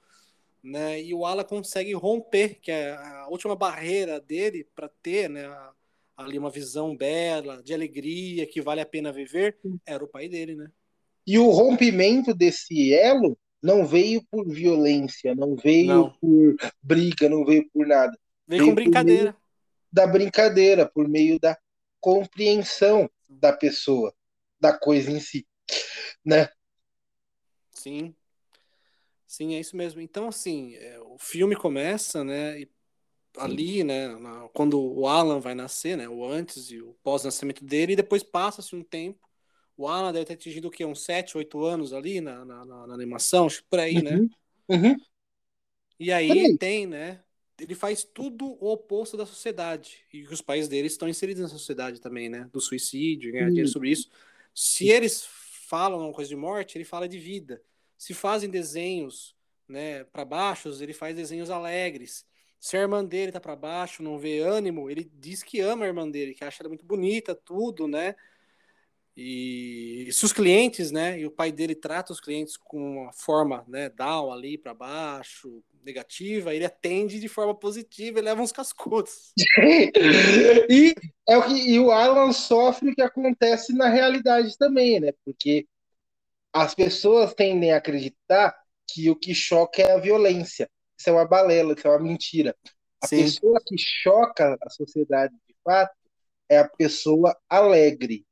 [0.62, 5.44] Né, e o Ala consegue romper, que é a última barreira dele para ter né,
[6.16, 10.54] ali uma visão bela, de alegria, que vale a pena viver, era o pai dele,
[10.54, 10.70] né?
[11.26, 16.10] E o rompimento desse elo não veio por violência, não veio não.
[16.20, 18.12] por briga, não veio por nada.
[18.46, 19.36] Veio, veio com brincadeira.
[19.90, 21.56] Da brincadeira, por meio da
[21.98, 24.14] compreensão da pessoa,
[24.60, 25.46] da coisa em si,
[26.24, 26.48] né?
[27.70, 28.14] Sim.
[29.26, 30.00] Sim, é isso mesmo.
[30.00, 32.70] Então, assim, é, o filme começa, né, e
[33.36, 34.08] ali, né,
[34.52, 38.76] quando o Alan vai nascer, né, o antes e o pós-nascimento dele, e depois passa-se
[38.76, 39.28] um tempo.
[39.76, 40.84] O Alan deve ter atingido o quê?
[40.84, 44.16] Uns 7, 8 anos ali na, na, na, na animação, acho que por aí, né?
[44.16, 44.30] uhum.
[44.68, 44.96] Uhum.
[45.98, 47.20] E aí, aí tem, né,
[47.60, 49.98] ele faz tudo o oposto da sociedade.
[50.12, 52.48] E os pais dele estão inseridos na sociedade também, né?
[52.52, 54.10] Do suicídio, ganhar dinheiro sobre isso.
[54.52, 55.26] Se eles
[55.68, 57.62] falam uma coisa de morte, ele fala de vida.
[57.96, 59.34] Se fazem desenhos,
[59.68, 62.26] né, para baixos, ele faz desenhos alegres.
[62.58, 65.88] Se a irmã dele tá para baixo, não vê ânimo, ele diz que ama a
[65.88, 68.14] irmã dele, que acha ela muito bonita, tudo, né?
[69.16, 73.64] E se os clientes, né, e o pai dele trata os clientes com uma forma,
[73.68, 79.32] né, down ali para baixo, negativa, ele atende de forma positiva e leva uns cascudos.
[80.68, 80.94] e
[81.28, 85.12] é o que e o Alan sofre o que acontece na realidade também, né?
[85.24, 85.66] Porque
[86.52, 88.56] as pessoas tendem a acreditar
[88.88, 90.70] que o que choca é a violência.
[90.98, 92.56] Isso é uma balela, isso é uma mentira.
[93.00, 93.22] A Sim.
[93.22, 95.94] pessoa que choca a sociedade de fato
[96.48, 98.24] é a pessoa alegre,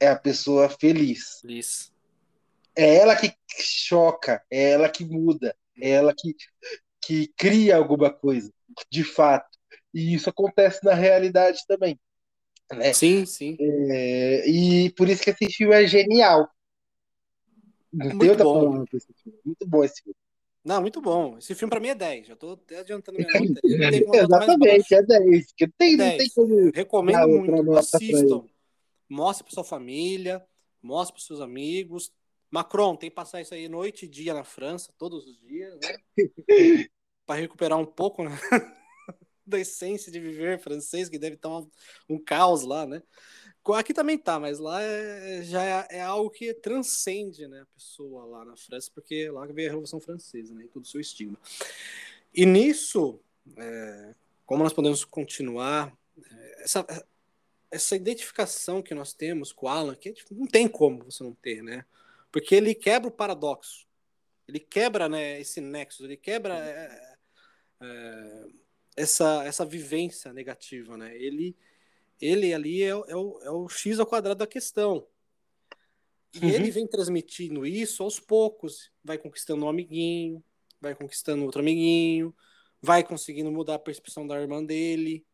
[0.00, 1.42] é a pessoa feliz.
[1.44, 1.92] Isso.
[2.76, 6.34] É ela que choca, é ela que muda, é ela que,
[7.02, 8.52] que cria alguma coisa,
[8.90, 9.58] de fato.
[9.92, 11.98] E isso acontece na realidade também.
[12.72, 12.92] Né?
[12.92, 13.56] Sim, sim.
[13.58, 16.48] É, e por isso que esse filme é genial.
[17.92, 18.84] Não muito bom.
[19.44, 20.16] Muito bom esse filme.
[20.64, 21.38] Não, muito bom.
[21.38, 22.26] Esse filme pra mim é 10.
[22.26, 23.28] Já tô até adiantando minha
[24.06, 24.18] nota.
[24.18, 25.46] Exatamente, é 10.
[25.46, 26.10] Porque tem, 10.
[26.10, 26.70] Não tem como.
[26.74, 27.72] Recomendo muito.
[27.72, 28.44] Assistam.
[29.08, 30.44] Mostre para sua família,
[30.82, 32.12] mostre para seus amigos.
[32.50, 35.96] Macron tem que passar isso aí noite e dia na França, todos os dias, né?
[37.26, 38.30] para recuperar um pouco né?
[39.46, 41.70] da essência de viver francês, que deve estar um,
[42.08, 43.02] um caos lá, né?
[43.76, 48.24] Aqui também tá, mas lá é, já é, é, algo que transcende né, a pessoa
[48.24, 50.64] lá na França, porque lá veio a Revolução Francesa, né?
[50.64, 51.38] E todo o seu estigma.
[52.34, 53.20] E nisso,
[53.58, 54.14] é,
[54.46, 55.94] como nós podemos continuar,
[56.30, 57.06] é, essa,
[57.70, 61.62] essa identificação que nós temos com o Alan, que não tem como você não ter,
[61.62, 61.84] né?
[62.32, 63.86] Porque ele quebra o paradoxo,
[64.46, 67.16] ele quebra né, esse nexo, ele quebra é,
[67.80, 68.46] é,
[68.96, 71.16] essa, essa vivência negativa, né?
[71.16, 71.56] Ele,
[72.20, 75.06] ele ali é, é, o, é o X ao quadrado da questão.
[76.34, 76.50] E uhum.
[76.50, 80.42] ele vem transmitindo isso aos poucos, vai conquistando um amiguinho,
[80.80, 82.34] vai conquistando outro amiguinho,
[82.80, 85.26] vai conseguindo mudar a percepção da irmã dele,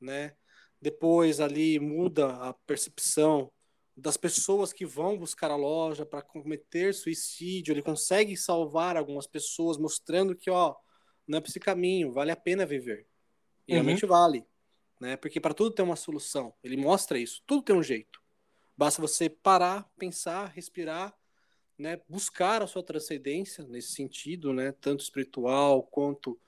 [0.00, 0.34] né?
[0.82, 3.50] Depois ali muda a percepção
[3.96, 9.78] das pessoas que vão buscar a loja para cometer suicídio, ele consegue salvar algumas pessoas,
[9.78, 10.74] mostrando que, ó,
[11.24, 13.06] não é para esse caminho, vale a pena viver.
[13.68, 13.76] E uhum.
[13.76, 14.44] realmente vale,
[15.00, 15.16] né?
[15.16, 16.52] Porque para tudo tem uma solução.
[16.64, 18.20] Ele mostra isso, tudo tem um jeito.
[18.76, 21.14] Basta você parar, pensar, respirar,
[21.78, 22.00] né?
[22.08, 24.72] Buscar a sua transcendência nesse sentido, né?
[24.80, 26.40] Tanto espiritual quanto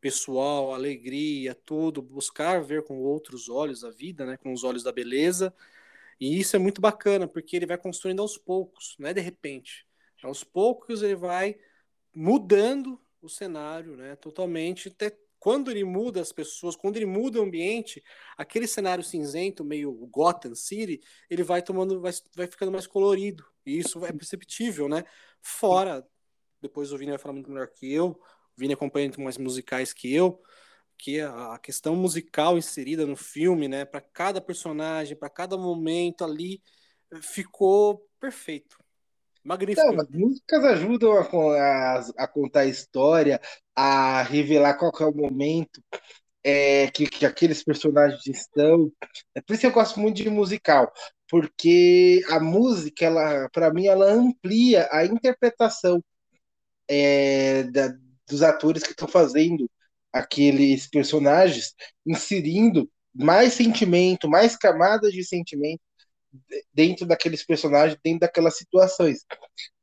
[0.00, 4.92] pessoal, alegria, tudo, buscar ver com outros olhos a vida, né, com os olhos da
[4.92, 5.54] beleza.
[6.20, 9.86] E isso é muito bacana, porque ele vai construindo aos poucos, não é de repente.
[10.22, 11.56] Aos poucos ele vai
[12.14, 17.42] mudando o cenário, né, totalmente, até quando ele muda as pessoas, quando ele muda o
[17.42, 18.02] ambiente,
[18.36, 23.44] aquele cenário cinzento, meio Gotham City, ele vai tomando, vai, vai ficando mais colorido.
[23.64, 25.04] E isso é perceptível, né?
[25.40, 26.04] Fora,
[26.60, 28.20] depois o Vini vai falar muito melhor que eu,
[28.56, 30.40] Vini acompanha muito mais musicais que eu,
[30.98, 36.62] que a questão musical inserida no filme, né, para cada personagem, para cada momento ali,
[37.20, 38.78] ficou perfeito.
[39.44, 39.86] Magnífico.
[39.92, 43.40] Não, as músicas ajudam a, a, a, contar a história,
[43.76, 45.80] a revelar qual é o momento
[46.42, 48.90] é, que, que aqueles personagens estão.
[49.34, 50.92] É por isso que eu gosto muito de musical,
[51.28, 56.02] porque a música, ela, para mim, ela amplia a interpretação
[56.88, 57.94] é, da,
[58.28, 59.70] dos atores que estão fazendo
[60.12, 65.80] aqueles personagens, inserindo mais sentimento, mais camadas de sentimento
[66.72, 69.24] dentro daqueles personagens, dentro daquelas situações,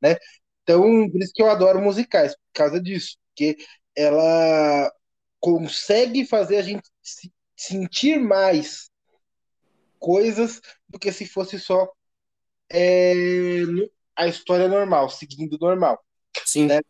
[0.00, 0.16] né?
[0.62, 3.56] Então, por isso que eu adoro musicais, por causa disso, porque
[3.96, 4.92] ela
[5.40, 6.82] consegue fazer a gente
[7.56, 8.90] sentir mais
[9.98, 11.90] coisas do que se fosse só
[12.72, 13.62] é,
[14.16, 16.02] a história normal, seguindo normal.
[16.44, 16.66] Sim.
[16.66, 16.80] Né?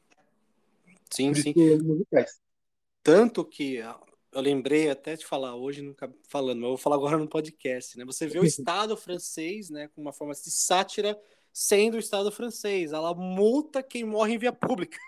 [1.11, 1.55] Sim, sim.
[3.03, 3.81] Tanto que
[4.35, 7.97] eu lembrei até de falar hoje, nunca falando, mas eu vou falar agora no podcast,
[7.97, 8.05] né?
[8.05, 11.19] Você vê o Estado francês, né, com uma forma de sátira,
[11.53, 12.93] sendo o Estado francês.
[12.93, 14.99] Ela multa quem morre em via pública.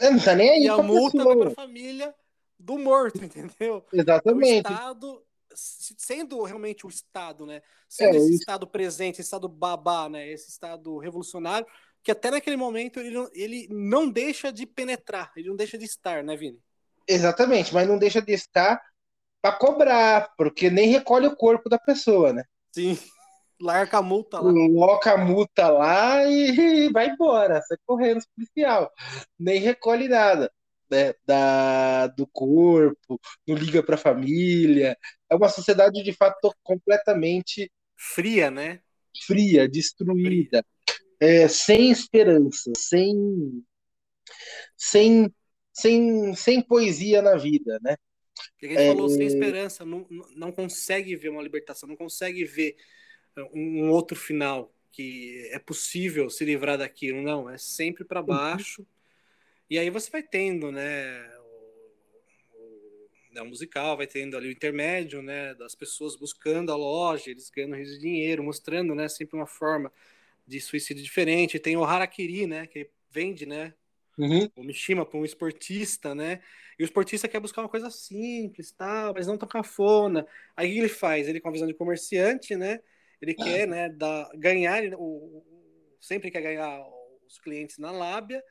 [0.00, 0.62] Não tá nem aí.
[0.64, 2.14] E a multa vai para a família
[2.58, 3.84] do morto, entendeu?
[3.92, 4.68] Exatamente.
[4.68, 5.22] O Estado,
[5.54, 7.62] sendo realmente o Estado, né?
[7.88, 8.40] Sendo é, esse isso.
[8.40, 10.28] Estado presente, esse Estado babá, né?
[10.30, 11.66] Esse Estado revolucionário,
[12.08, 15.84] que até naquele momento ele não, ele não deixa de penetrar, ele não deixa de
[15.84, 16.58] estar, né, Vini?
[17.06, 18.80] Exatamente, mas não deixa de estar
[19.42, 22.44] para cobrar, porque nem recolhe o corpo da pessoa, né?
[22.72, 22.98] Sim.
[23.60, 24.50] Larga a multa lá.
[24.50, 28.90] Coloca a multa lá e vai embora, sai correndo policial.
[29.38, 30.50] Nem recolhe nada
[30.90, 34.96] né, da, do corpo, não liga para a família.
[35.28, 38.80] É uma sociedade de fato completamente fria, né?
[39.26, 40.64] Fria, destruída, fria.
[41.20, 43.64] É, sem esperança, sem,
[44.76, 45.32] sem
[45.78, 47.96] sem, sem poesia na vida, né?
[48.50, 48.88] Porque a gente é...
[48.88, 50.04] falou sem esperança, não,
[50.34, 52.76] não consegue ver uma libertação, não consegue ver
[53.54, 58.82] um, um outro final que é possível se livrar daquilo, não, é sempre para baixo.
[58.82, 58.86] Uhum.
[59.70, 61.30] E aí você vai tendo, né,
[63.30, 67.76] né, musical, vai tendo ali o intermédio, né, das pessoas buscando a loja, eles ganhando
[67.76, 69.92] de dinheiro, mostrando, né, sempre uma forma
[70.48, 71.58] de suicídio diferente.
[71.58, 73.74] Tem o harakiri, né, que vende, né,
[74.18, 74.50] Uhum.
[74.56, 76.40] O Mishima para um esportista, né?
[76.76, 80.26] E o esportista quer buscar uma coisa simples, tal, mas não tão cafona.
[80.56, 81.28] Aí o que ele faz?
[81.28, 82.80] Ele com a visão de comerciante, né?
[83.22, 85.44] Ele quer, né, dar, ganhar, o,
[86.00, 86.84] sempre quer ganhar
[87.26, 88.42] os clientes na lábia,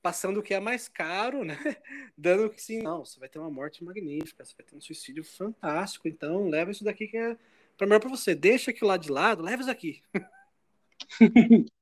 [0.00, 1.58] passando o que é mais caro, né?
[2.16, 5.24] Dando que sim, não, você vai ter uma morte magnífica, você vai ter um suicídio
[5.24, 7.36] fantástico, então leva isso daqui que é
[7.80, 8.34] melhor para você.
[8.34, 10.02] Deixa aquilo lá de lado, leva isso aqui.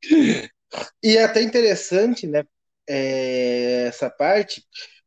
[1.03, 2.45] e é até interessante, né?
[2.89, 4.65] é, essa parte,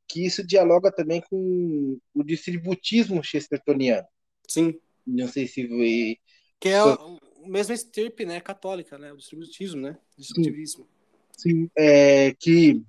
[0.08, 4.08] que isso dialoga também com o distributismo chestertoniano.
[4.48, 4.80] Sim.
[5.06, 6.18] Não sei se foi...
[6.60, 10.88] Que é o, o mesmo estirpe, né, católica, né, o distributismo, né, distributivismo.
[11.38, 11.72] Sim, Sim.
[11.78, 12.84] É, que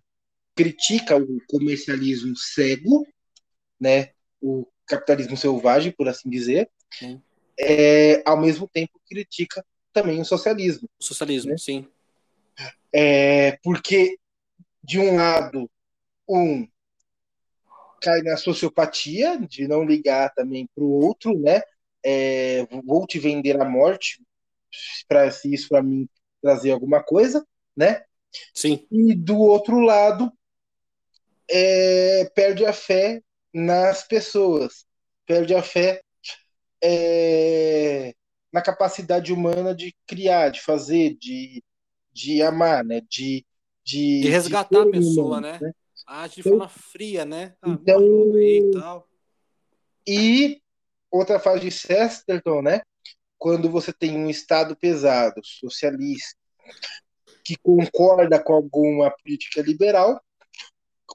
[0.56, 3.06] critica o comercialismo cego,
[3.78, 6.68] né, o capitalismo selvagem, por assim dizer.
[7.58, 10.88] É, ao mesmo tempo critica também o socialismo.
[10.98, 11.58] O socialismo, né?
[11.58, 11.86] sim.
[12.92, 14.18] É, porque
[14.82, 15.70] de um lado,
[16.28, 16.66] um
[18.00, 21.60] cai na sociopatia, de não ligar também para o outro, né?
[22.02, 24.22] É, vou te vender a morte,
[25.06, 26.08] para se isso para mim
[26.40, 28.02] trazer alguma coisa, né?
[28.54, 28.86] Sim.
[28.90, 30.32] E do outro lado,
[31.48, 33.22] é, perde a fé
[33.52, 34.86] nas pessoas,
[35.26, 36.00] perde a fé
[36.82, 38.14] é,
[38.52, 41.62] na capacidade humana de criar, de fazer, de,
[42.12, 43.00] de amar, né?
[43.08, 43.44] De
[43.84, 45.58] de, de resgatar de a pessoa, né?
[45.60, 45.72] né?
[46.06, 47.54] Age de então, forma fria, né?
[47.62, 48.02] Ah, então,
[48.38, 49.08] e, tal.
[50.06, 50.62] e
[51.10, 52.80] outra fase de Chesterton, né?
[53.38, 56.38] Quando você tem um Estado pesado, socialista,
[57.44, 60.20] que concorda com alguma política liberal,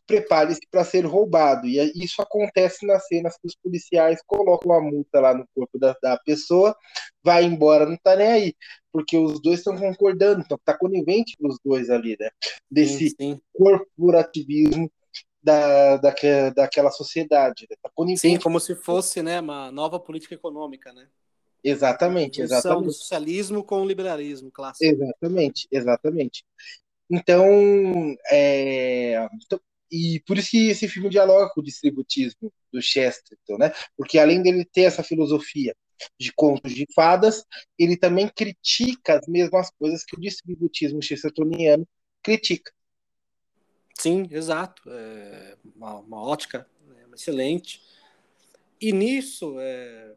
[0.06, 1.68] prepare-se para ser roubado.
[1.68, 5.96] E isso acontece nas cenas que os policiais colocam a multa lá no corpo da,
[6.02, 6.76] da pessoa,
[7.24, 8.56] vai embora, não está nem aí.
[8.92, 12.30] Porque os dois estão concordando, então tá conivente os dois ali, né?
[12.70, 13.40] Desse sim, sim.
[13.54, 14.90] corporativismo
[15.44, 16.14] da, da,
[16.56, 17.68] daquela sociedade.
[17.70, 17.76] Né?
[17.82, 21.08] Tá sim, como se fosse né, uma nova política econômica, né?
[21.64, 22.86] Exatamente, exatamente.
[22.86, 24.86] do socialismo com o liberalismo clássico.
[24.86, 26.46] Exatamente, exatamente.
[27.10, 27.46] Então,
[28.32, 29.60] é, então,
[29.92, 33.72] e por isso que esse filme dialoga com o distributismo do Chesterton, né?
[33.96, 35.76] Porque além dele ter essa filosofia
[36.20, 37.46] de contos de fadas,
[37.78, 41.88] ele também critica as mesmas coisas que o distributismo chestertoniano
[42.22, 42.72] critica.
[43.98, 44.84] Sim, exato.
[44.90, 47.06] É uma, uma ótica né?
[47.14, 47.82] excelente.
[48.82, 50.16] E nisso, é,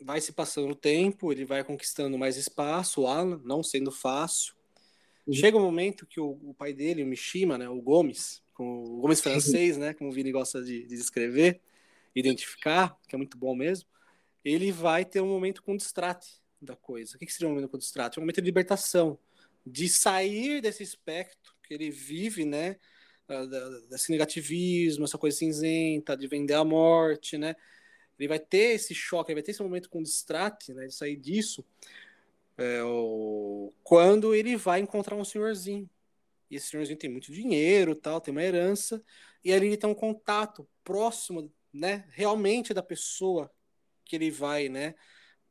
[0.00, 4.54] vai se passando o tempo, ele vai conquistando mais espaço, o Alan, não sendo fácil.
[5.26, 5.34] Uhum.
[5.34, 9.20] Chega um momento que o, o, pai dele, o Mishima, né, o Gomes, o Gomes
[9.20, 11.60] francês, né, como o Vini gosta de, de descrever,
[12.14, 13.88] identificar, que é muito bom mesmo,
[14.44, 17.16] ele vai ter um momento com distrate da coisa.
[17.16, 18.18] O que seria um momento com distrate?
[18.18, 19.18] É um momento de libertação,
[19.66, 22.76] de sair desse espectro que ele vive, né,
[23.88, 27.56] desse negativismo, essa coisa cinzenta, de vender a morte, né?
[28.18, 31.16] Ele vai ter esse choque, ele vai ter esse momento com distrate, né, de sair
[31.16, 31.64] disso,
[32.56, 33.72] é, o...
[33.82, 35.88] quando ele vai encontrar um senhorzinho.
[36.54, 39.02] E esse senhorzinho tem muito dinheiro, tal, tem uma herança,
[39.44, 43.50] e ali ele tem um contato próximo, né, realmente da pessoa
[44.04, 44.94] que ele vai, né,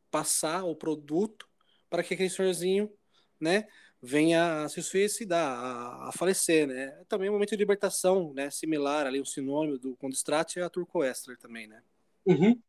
[0.09, 1.45] passar o produto
[1.89, 2.89] para que aquele senhorzinho,
[3.37, 3.67] né,
[4.01, 6.97] venha a se suicidar, a, a falecer, né?
[7.01, 10.69] É também um momento de libertação, né, similar ali, um sinônimo do Condistrate é a
[10.69, 11.81] Turco Esther também, né?
[12.25, 12.61] Uhum.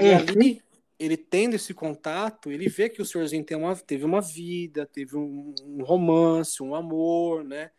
[0.00, 0.16] E uhum.
[0.16, 0.62] ali,
[1.02, 5.16] ele tendo esse contato, ele vê que o senhorzinho tem uma, teve uma vida, teve
[5.16, 7.70] um, um romance, um amor, né?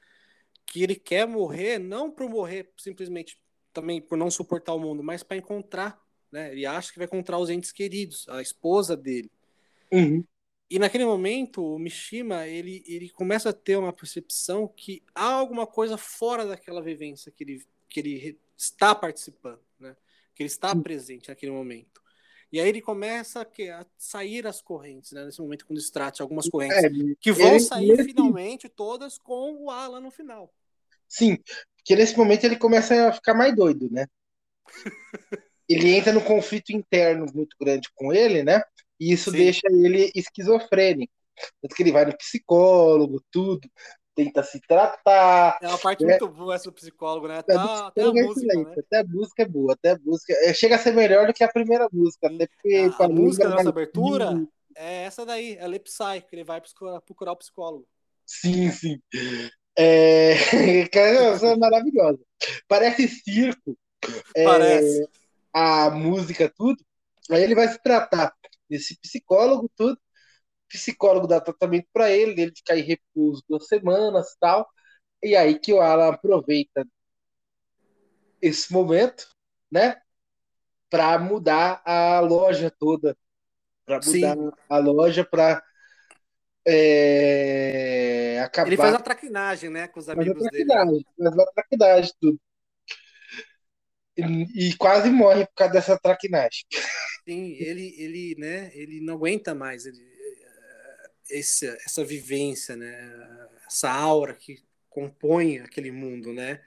[0.65, 3.39] Que ele quer morrer, não por morrer simplesmente
[3.71, 6.03] também por não suportar o mundo, mas para encontrar
[6.33, 6.51] né?
[6.51, 9.31] Ele acha que vai encontrar os entes queridos, a esposa dele.
[9.91, 10.25] Uhum.
[10.67, 15.67] E naquele momento, o Mishima, ele, ele começa a ter uma percepção que há alguma
[15.67, 19.95] coisa fora daquela vivência que ele, que ele está participando, né?
[20.33, 22.01] Que ele está presente naquele momento.
[22.53, 25.25] E aí ele começa a sair as correntes, né?
[25.25, 26.89] Nesse momento com o Strat, algumas correntes, é,
[27.19, 28.03] que vão ele, sair ele...
[28.03, 30.53] finalmente todas com o Alan no final.
[31.09, 31.39] Sim,
[31.75, 34.05] porque nesse momento ele começa a ficar mais doido, né?
[35.67, 38.61] ele entra no conflito interno muito grande com ele, né?
[38.99, 39.37] E isso Sim.
[39.37, 41.11] deixa ele esquizofrênico.
[41.59, 43.67] Tanto que ele vai no psicólogo, tudo,
[44.15, 45.57] tenta se tratar.
[45.61, 46.11] É uma parte né?
[46.11, 47.39] muito boa essa do psicólogo, né?
[47.39, 48.75] Até, a, até a é música, né?
[48.77, 50.33] Até a música é boa, até a música.
[50.41, 52.27] É, chega a ser melhor do que a primeira música.
[52.27, 56.43] Até porque a, a música da nossa abertura é essa daí, é Lepsy, que ele
[56.43, 56.61] vai
[57.05, 57.87] procurar o psicólogo.
[58.25, 58.99] Sim, sim.
[59.77, 60.33] É,
[60.93, 62.19] é maravilhosa.
[62.67, 63.77] Parece circo.
[64.33, 65.03] Parece.
[65.03, 65.07] É
[65.53, 66.83] a música, tudo.
[67.29, 68.33] Aí ele vai se tratar
[68.69, 69.97] desse psicólogo, tudo.
[70.73, 74.67] Psicólogo dá tratamento para ele, ele fica em repouso duas semanas tal.
[75.21, 76.85] E aí que o Alan aproveita
[78.41, 79.29] esse momento,
[79.71, 80.01] né?
[80.89, 83.15] Para mudar a loja toda.
[83.85, 84.51] Para mudar Sim.
[84.67, 85.63] a loja para
[86.67, 88.67] é, acabar.
[88.67, 89.87] Ele faz a traquinagem, né?
[89.87, 91.05] Com os amigos faz a traquinagem, dele.
[91.17, 92.39] Faz a traquinagem, tudo
[94.17, 96.65] e quase morre por causa dessa traquinagem.
[97.27, 100.01] Sim, ele, ele, né, ele não aguenta mais ele,
[101.39, 106.61] essa, essa vivência, né, essa aura que compõe aquele mundo, né?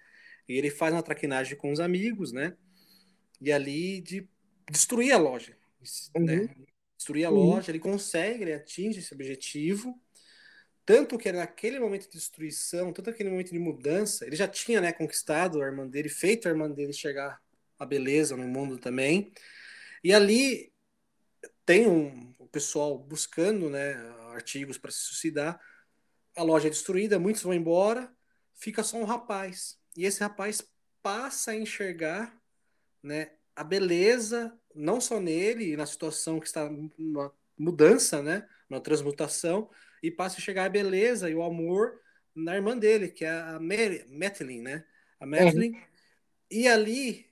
[0.49, 2.57] E ele faz uma traquinagem com os amigos, né?
[3.41, 4.29] E ali de
[4.71, 5.57] destruir a loja,
[6.17, 6.35] né?
[6.35, 6.47] uhum.
[6.47, 6.55] né?
[6.97, 7.37] Destruir a uhum.
[7.37, 10.01] loja, ele consegue, ele atinge esse objetivo.
[10.85, 14.93] Tanto que naquele momento de destruição, tanto aquele momento de mudança, ele já tinha né,
[14.93, 17.41] conquistado a irmã dele, feito a irmã dele chegar
[17.79, 19.33] à beleza no mundo também.
[20.03, 20.73] E ali
[21.65, 23.97] tem um, o pessoal buscando né,
[24.37, 25.61] artigos para se suicidar.
[26.37, 28.13] A loja é destruída, muitos vão embora,
[28.55, 29.79] fica só um rapaz.
[29.97, 30.63] E esse rapaz
[31.03, 32.37] passa a enxergar
[33.03, 36.69] né, a beleza, não só nele, na situação que está
[36.99, 39.71] uma mudança, né, uma transmutação,
[40.03, 42.01] e passa a chegar a beleza e o amor
[42.35, 44.85] na irmã dele, que é a Madeline, né?
[45.19, 45.75] A Madeline.
[45.75, 45.83] Uhum.
[46.51, 47.27] E ali,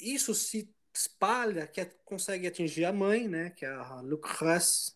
[0.00, 3.50] isso se espalha, que é, consegue atingir a mãe, né?
[3.50, 4.92] Que é a Lucrece,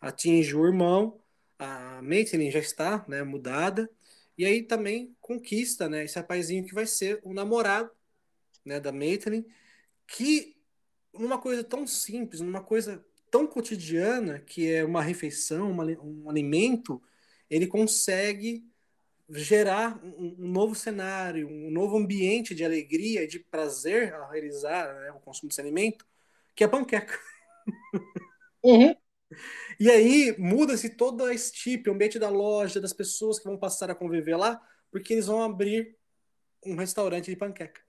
[0.00, 1.20] atinge o irmão,
[1.58, 3.90] a Madeline já está, né, mudada,
[4.36, 7.90] e aí também conquista, né, esse rapazinho que vai ser o namorado,
[8.64, 9.46] né, da Madeline,
[10.06, 10.56] que
[11.12, 17.02] numa coisa tão simples, numa coisa tão cotidiana que é uma refeição, uma, um alimento,
[17.48, 18.64] ele consegue
[19.28, 25.12] gerar um, um, novo cenário, um novo ambiente de alegria de prazer ao realizar né,
[25.12, 26.06] o consumo desse alimento,
[26.54, 27.18] que é panqueca.
[28.62, 28.94] Uhum.
[29.78, 33.90] E aí muda-se toda a estipe, o ambiente da loja, das pessoas que vão passar
[33.90, 34.60] a conviver lá,
[34.90, 35.96] porque eles vão abrir
[36.64, 37.80] um restaurante de panqueca.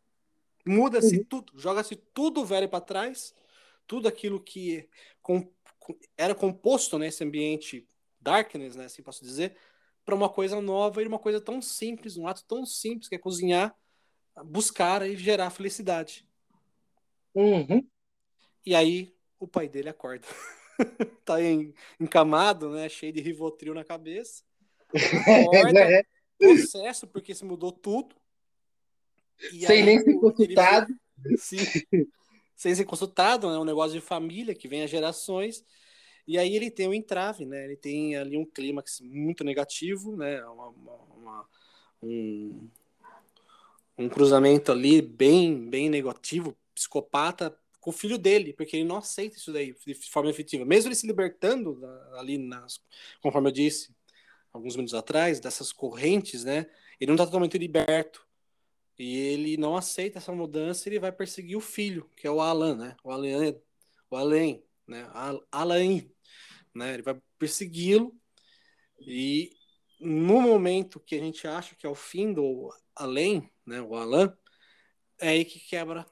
[0.66, 1.24] Muda-se uhum.
[1.24, 3.34] tudo, joga-se tudo velho para trás
[3.92, 4.88] tudo aquilo que
[5.22, 7.86] com, com, era composto nesse ambiente
[8.22, 9.58] darkness, né, assim posso dizer,
[10.06, 13.20] para uma coisa nova e uma coisa tão simples, um ato tão simples que é
[13.20, 13.76] cozinhar,
[14.46, 16.26] buscar e gerar felicidade.
[17.36, 17.86] Uhum.
[18.66, 20.26] E aí o pai dele acorda.
[21.26, 24.44] tá em, encamado, né, cheio de Rivotril na cabeça.
[24.94, 26.04] Acorda, é.
[26.38, 28.16] processo porque se mudou tudo.
[29.66, 30.94] Sem nem ser consultado.
[31.38, 31.58] Sim.
[32.56, 33.58] Sem ser consultado, é né?
[33.58, 35.64] um negócio de família que vem a gerações.
[36.28, 37.66] E aí ele tem um entrave, né?
[37.66, 40.46] Ele tem ali um clímax muito negativo, né?
[40.46, 41.50] Uma, uma, uma,
[42.04, 42.70] um,
[43.98, 49.38] um cruzamento ali bem, bem negativo, psicopata, com o filho dele, porque ele não aceita
[49.38, 50.64] isso daí de forma efetiva.
[50.64, 52.80] Mesmo ele se libertando ali, nas,
[53.22, 53.94] conforme eu disse
[54.54, 56.68] alguns minutos atrás, dessas correntes, né?
[57.00, 58.26] Ele não está totalmente liberto.
[59.00, 62.76] E ele não aceita essa mudança, ele vai perseguir o filho, que é o Alan,
[62.76, 62.96] né?
[63.04, 63.56] O Alan,
[64.12, 65.10] o Alan, né?
[65.52, 66.02] Alan,
[66.76, 66.94] né?
[66.94, 68.16] Ele vai persegui-lo
[69.00, 69.52] e
[70.00, 73.82] no momento que a gente acha que é o fim do Alan, né?
[73.82, 74.38] O Alan,
[75.20, 76.06] é aí que quebra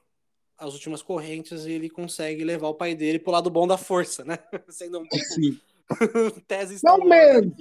[0.60, 4.22] as últimas correntes e ele consegue levar o pai dele pro lado bom da força,
[4.24, 4.38] né?
[4.68, 5.58] Sendo um Sim.
[6.46, 7.54] tese Não menos.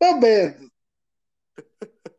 [0.00, 0.20] Não.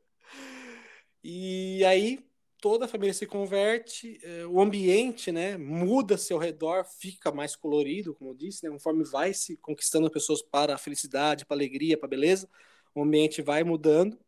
[1.28, 2.24] E aí
[2.62, 8.14] toda a família se converte, eh, o ambiente, né, muda-se ao redor, fica mais colorido,
[8.14, 11.98] como eu disse, né, conforme vai se conquistando pessoas para a felicidade, para a alegria,
[11.98, 12.48] para a beleza,
[12.94, 14.20] o ambiente vai mudando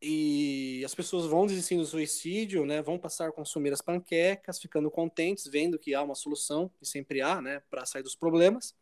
[0.00, 4.90] e as pessoas vão desistindo do suicídio, né, vão passar a consumir as panquecas, ficando
[4.90, 8.74] contentes, vendo que há uma solução, e sempre há, né, para sair dos problemas.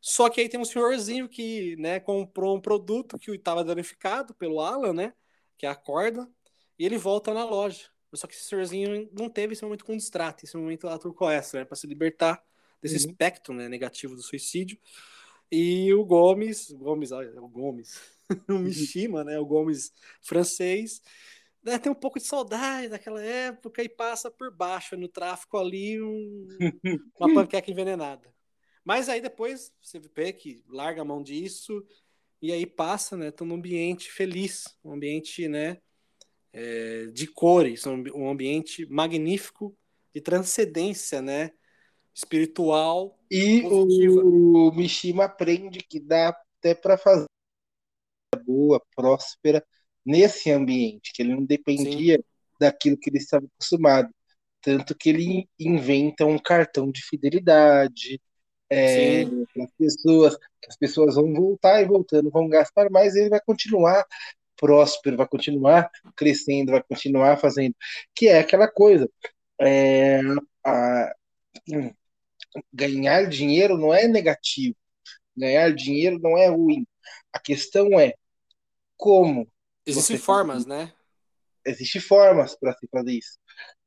[0.00, 4.60] Só que aí tem um senhorzinho que, né, comprou um produto que estava danificado pelo
[4.60, 5.14] Alan, né,
[5.56, 6.28] que é a corda,
[6.78, 7.90] e ele volta na loja.
[8.14, 11.64] Só que esse senhorzinho não teve esse momento com distrato, esse momento lá turcoessa, né?
[11.64, 12.42] Para se libertar
[12.82, 13.10] desse uhum.
[13.10, 14.78] espectro né, negativo do suicídio.
[15.50, 18.00] E o Gomes, Gomes, olha, o Gomes,
[18.48, 18.58] o.
[18.58, 19.38] Mishima, né?
[19.38, 19.92] O Gomes
[20.22, 21.02] francês,
[21.62, 26.00] né, tem um pouco de saudade daquela época e passa por baixo no tráfico ali
[26.00, 26.48] um,
[27.18, 28.32] uma panqueca envenenada.
[28.84, 31.84] Mas aí depois você vê que larga a mão disso
[32.40, 33.30] e aí passa, né?
[33.30, 35.78] Tá num ambiente feliz, um ambiente, né?
[36.52, 39.76] é, de cores, um ambiente magnífico
[40.14, 41.52] de transcendência, né?
[42.14, 43.18] Espiritual.
[43.30, 44.20] E positiva.
[44.22, 47.26] o Mishima aprende que dá até para fazer
[48.44, 49.64] boa, próspera
[50.04, 52.24] nesse ambiente, que ele não dependia Sim.
[52.58, 54.10] daquilo que ele estava acostumado.
[54.60, 58.20] Tanto que ele inventa um cartão de fidelidade
[58.68, 60.38] é, para as pessoas,
[60.68, 64.06] as pessoas vão voltar e voltando, vão gastar mais, ele vai continuar
[64.56, 67.74] próspero, vai continuar crescendo, vai continuar fazendo,
[68.14, 69.10] que é aquela coisa.
[69.60, 70.20] É,
[70.64, 71.14] a,
[72.72, 74.76] ganhar dinheiro não é negativo,
[75.36, 76.86] ganhar dinheiro não é ruim.
[77.32, 78.14] A questão é
[78.96, 79.48] como.
[79.86, 80.92] Existem formas, né?
[81.64, 83.38] Existem formas para se fazer isso,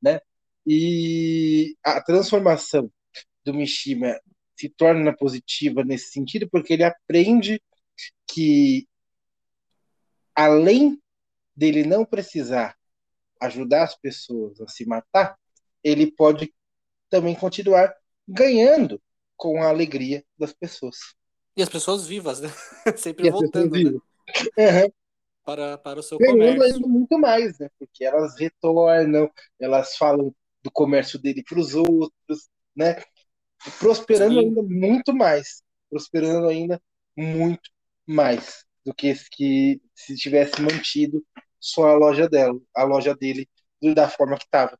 [0.02, 0.20] né?
[0.66, 2.90] E a transformação
[3.44, 4.18] do Mishima
[4.56, 7.60] se torna positiva nesse sentido porque ele aprende
[8.26, 8.86] que
[10.34, 11.00] além
[11.54, 12.76] dele não precisar
[13.40, 15.38] ajudar as pessoas a se matar,
[15.82, 16.52] ele pode
[17.10, 17.94] também continuar
[18.26, 19.00] ganhando
[19.36, 20.96] com a alegria das pessoas.
[21.56, 22.48] E as pessoas vivas, né?
[22.96, 23.90] Sempre voltando né?
[23.92, 24.92] uhum.
[25.44, 26.74] para, para o seu ganhando comércio.
[26.74, 27.68] ainda muito mais, né?
[27.78, 33.00] Porque elas retornam, elas falam do comércio dele para os outros, né?
[33.78, 34.46] Prosperando Sim.
[34.46, 35.62] ainda muito mais.
[35.90, 36.80] Prosperando ainda
[37.16, 37.70] muito
[38.06, 41.24] mais do que que se tivesse mantido
[41.60, 43.48] só a loja dela, a loja dele
[43.94, 44.78] da forma que estava.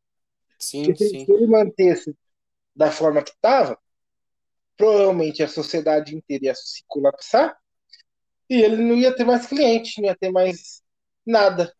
[0.59, 1.25] Sim, se, sim.
[1.25, 2.17] se ele mantesse
[2.75, 3.79] da forma que estava,
[4.77, 7.57] provavelmente a sociedade inteira ia se colapsar
[8.49, 10.83] e ele não ia ter mais cliente, não ia ter mais
[11.27, 11.73] nada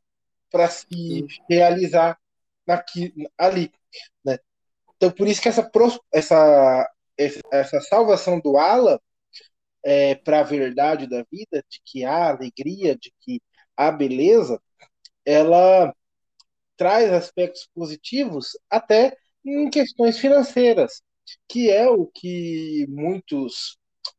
[0.51, 2.19] para se realizar
[2.67, 3.73] aqui, ali,
[4.25, 4.39] né?
[4.97, 5.69] Então por isso que essa
[6.13, 6.91] essa
[7.53, 9.01] essa salvação do Ala
[9.85, 13.41] é, para a verdade da vida, de que há alegria, de que
[13.77, 14.61] há beleza,
[15.25, 15.95] ela
[16.77, 21.03] traz aspectos positivos até em questões financeiras,
[21.49, 23.79] que é o que muitos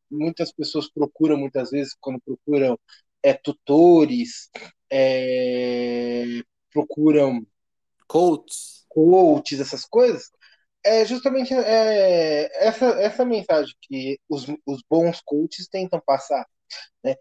[0.10, 2.80] muitas pessoas procuram muitas vezes quando procuram
[3.24, 4.50] é, tutores,
[4.90, 7.46] é, procuram
[8.08, 10.30] coaches, coaches, essas coisas,
[10.84, 16.48] é justamente é, essa, essa mensagem que os, os bons coaches tentam passar,
[17.04, 17.16] né?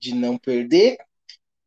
[0.00, 0.96] De não perder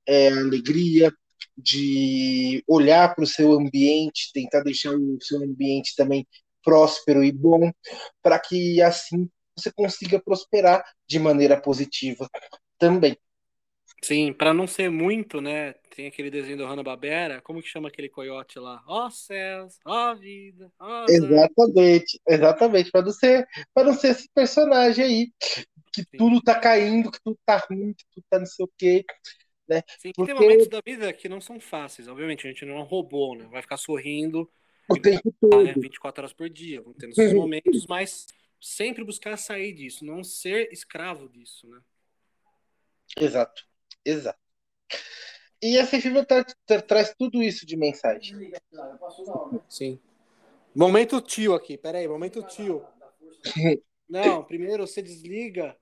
[0.07, 1.13] é, a alegria,
[1.57, 6.27] de olhar para o seu ambiente, tentar deixar o seu ambiente também
[6.63, 7.71] próspero e bom,
[8.21, 12.29] para que assim você consiga prosperar de maneira positiva
[12.77, 13.17] também.
[14.03, 15.73] Sim, para não ser muito, né?
[15.95, 18.83] Tem aquele desenho do Hanna-Barbera, como que chama aquele coiote lá?
[18.85, 23.93] Ó oh, céus, ó oh, vida, ó oh, Exatamente, exatamente, para não ser, para não
[23.93, 25.31] ser esse personagem aí
[25.91, 26.17] que Sim.
[26.17, 29.03] tudo tá caindo, que tudo tá ruim, que tudo tá não sei o quê,
[29.67, 29.83] né?
[29.99, 30.33] Sim, Porque...
[30.33, 33.35] tem momentos da vida que não são fáceis, obviamente, a gente não é um robô,
[33.35, 33.47] né?
[33.51, 34.49] Vai ficar sorrindo
[34.89, 35.63] O tempo todo.
[35.63, 35.73] Né?
[35.73, 38.25] 24 horas por dia, vão tendo esses momentos, mas
[38.59, 41.79] sempre buscar sair disso, não ser escravo disso, né?
[43.19, 43.65] Exato,
[44.03, 44.39] exato.
[45.61, 48.51] E esse filme tra tra traz tudo isso de mensagem.
[49.67, 49.99] Sim.
[50.75, 52.85] Momento tio aqui, peraí, momento tio.
[54.07, 55.75] Não, primeiro você desliga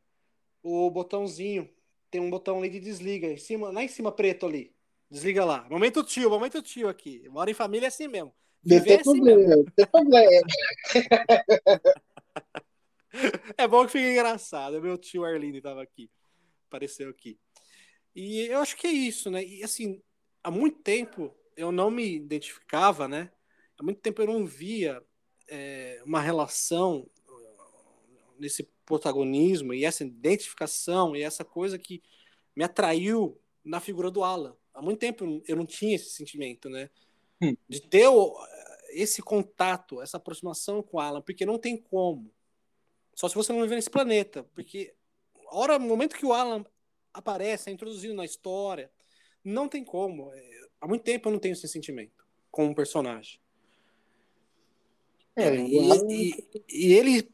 [0.64, 1.70] o botãozinho.
[2.16, 4.74] Tem um botão ali de desliga, em cima, lá em cima preto ali.
[5.12, 5.68] Desliga lá.
[5.70, 7.28] Momento tio, momento tio aqui.
[7.28, 8.34] Mora em família é assim mesmo.
[8.66, 9.66] Tem, é assim problema, mesmo.
[9.76, 10.48] tem problema.
[13.58, 14.82] é bom que fica engraçado.
[14.82, 16.10] Meu tio Arlindo estava aqui.
[16.70, 17.38] Apareceu aqui.
[18.16, 19.44] E eu acho que é isso, né?
[19.44, 20.02] E assim,
[20.42, 23.30] há muito tempo eu não me identificava, né?
[23.78, 25.04] Há muito tempo eu não via
[25.50, 27.10] é, uma relação
[28.40, 32.02] nesse protagonismo e essa identificação e essa coisa que
[32.56, 34.56] me atraiu na figura do Alan.
[34.74, 36.90] Há muito tempo eu não tinha esse sentimento, né?
[37.42, 37.56] Hum.
[37.68, 38.08] De ter
[38.90, 42.32] esse contato, essa aproximação com o Alan, porque não tem como.
[43.14, 44.94] Só se você não viver nesse planeta, porque
[45.52, 46.66] hora, no momento que o Alan
[47.14, 48.92] aparece, é introduzido na história.
[49.44, 50.34] Não tem como.
[50.34, 53.40] É, há muito tempo eu não tenho esse sentimento com um personagem.
[55.36, 55.78] É, e,
[56.10, 57.30] e, e, ele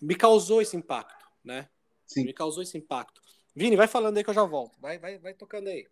[0.00, 1.68] me causou esse impacto, né?
[2.06, 2.24] Sim.
[2.24, 3.20] Me causou esse impacto.
[3.54, 4.80] Vini, vai falando aí que eu já volto.
[4.80, 5.86] Vai, vai, vai tocando aí.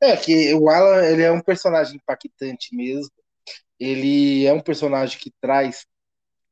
[0.00, 3.12] É que o Alan ele é um personagem impactante mesmo.
[3.78, 5.86] Ele é um personagem que traz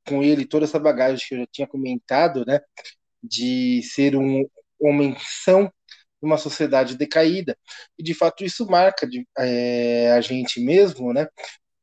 [0.07, 2.61] com ele toda essa bagagem que eu já tinha comentado, né?
[3.23, 4.47] De ser um
[4.81, 5.73] homem são
[6.21, 7.57] numa sociedade decaída.
[7.99, 11.27] E de fato isso marca de, é, a gente mesmo, né?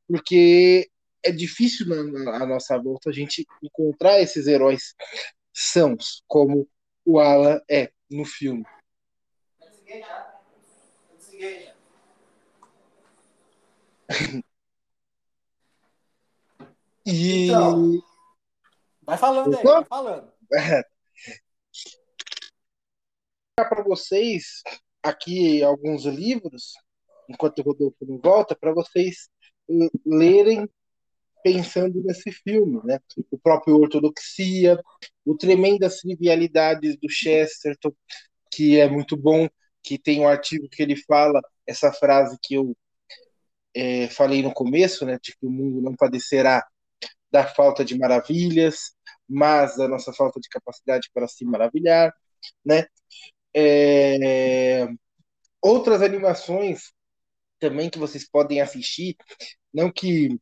[0.08, 0.90] Porque
[1.24, 2.04] é difícil na,
[2.40, 4.96] na nossa volta a gente encontrar esses heróis
[5.54, 6.68] sãos, como
[7.06, 8.66] o Alan é no filme.
[17.06, 17.48] e...
[17.48, 18.02] Então,
[19.02, 20.32] vai falando aí, vai falando.
[23.56, 24.64] para vocês
[25.04, 26.74] aqui alguns livros,
[27.28, 29.30] enquanto o Rodolfo não volta, para vocês
[30.06, 30.68] lerem
[31.44, 33.00] pensando nesse filme, né?
[33.32, 34.80] O próprio Ortodoxia,
[35.26, 37.94] o Tremendas Trivialidades do Chesterton,
[38.52, 39.48] que é muito bom,
[39.84, 42.76] que tem um artigo que ele fala essa frase que eu
[43.74, 45.18] é, falei no começo, né?
[45.22, 46.66] De que o mundo não padecerá
[47.32, 48.94] da falta de maravilhas,
[49.28, 52.14] mas da nossa falta de capacidade para se maravilhar,
[52.66, 52.86] né?
[53.54, 54.88] É...
[55.62, 56.92] Outras animações
[57.60, 59.16] também que vocês podem assistir,
[59.74, 60.40] não que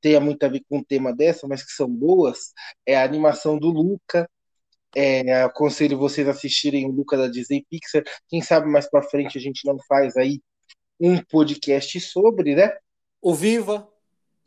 [0.00, 2.52] tenha muito a ver com o tema dessa, mas que são boas,
[2.86, 4.28] é a animação do Luca.
[4.94, 8.02] É, aconselho vocês a assistirem o Luca da Disney Pixar.
[8.28, 10.40] Quem sabe mais para frente a gente não faz aí
[10.98, 12.72] um podcast sobre, né?
[13.22, 13.88] O Viva.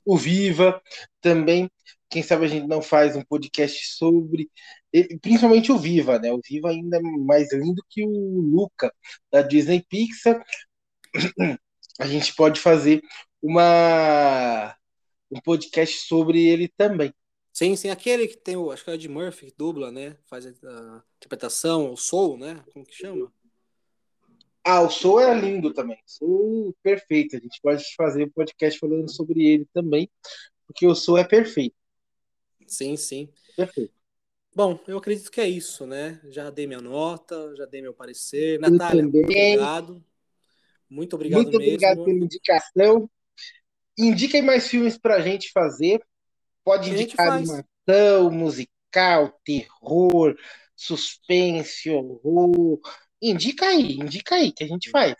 [0.06, 0.82] O Viva
[1.22, 1.70] também.
[2.10, 4.50] Quem sabe a gente não faz um podcast sobre
[5.22, 6.32] principalmente o Viva, né?
[6.32, 8.94] O Viva ainda é mais lindo que o Luca
[9.32, 10.44] da Disney Pixar.
[12.00, 13.02] A gente pode fazer
[13.42, 14.76] uma
[15.36, 17.14] um podcast sobre ele também.
[17.52, 20.18] Sim, sim, aquele que tem o, acho que é o Ed Murphy que dubla, né?
[20.26, 22.64] Faz a interpretação, o Soul, né?
[22.74, 23.32] Como que chama?
[24.64, 25.98] Ah, o Soul é lindo também.
[26.06, 27.36] Soul perfeito.
[27.36, 30.10] A gente pode fazer um podcast falando sobre ele também,
[30.66, 31.76] porque o Soul é perfeito.
[32.66, 33.30] Sim, sim.
[33.56, 33.94] Perfeito.
[34.56, 36.22] Bom, eu acredito que é isso, né?
[36.30, 38.60] Já dei minha nota, já dei meu parecer.
[38.60, 40.06] Natália, muito obrigado.
[40.90, 41.72] Muito obrigado muito mesmo.
[41.72, 43.10] Muito obrigado pela indicação.
[43.98, 46.02] Indiquem mais filmes para a gente fazer.
[46.64, 50.36] Pode indicar animação, musical, terror,
[50.76, 52.80] suspense, horror.
[53.22, 55.16] Indica aí, indica aí que a gente faz.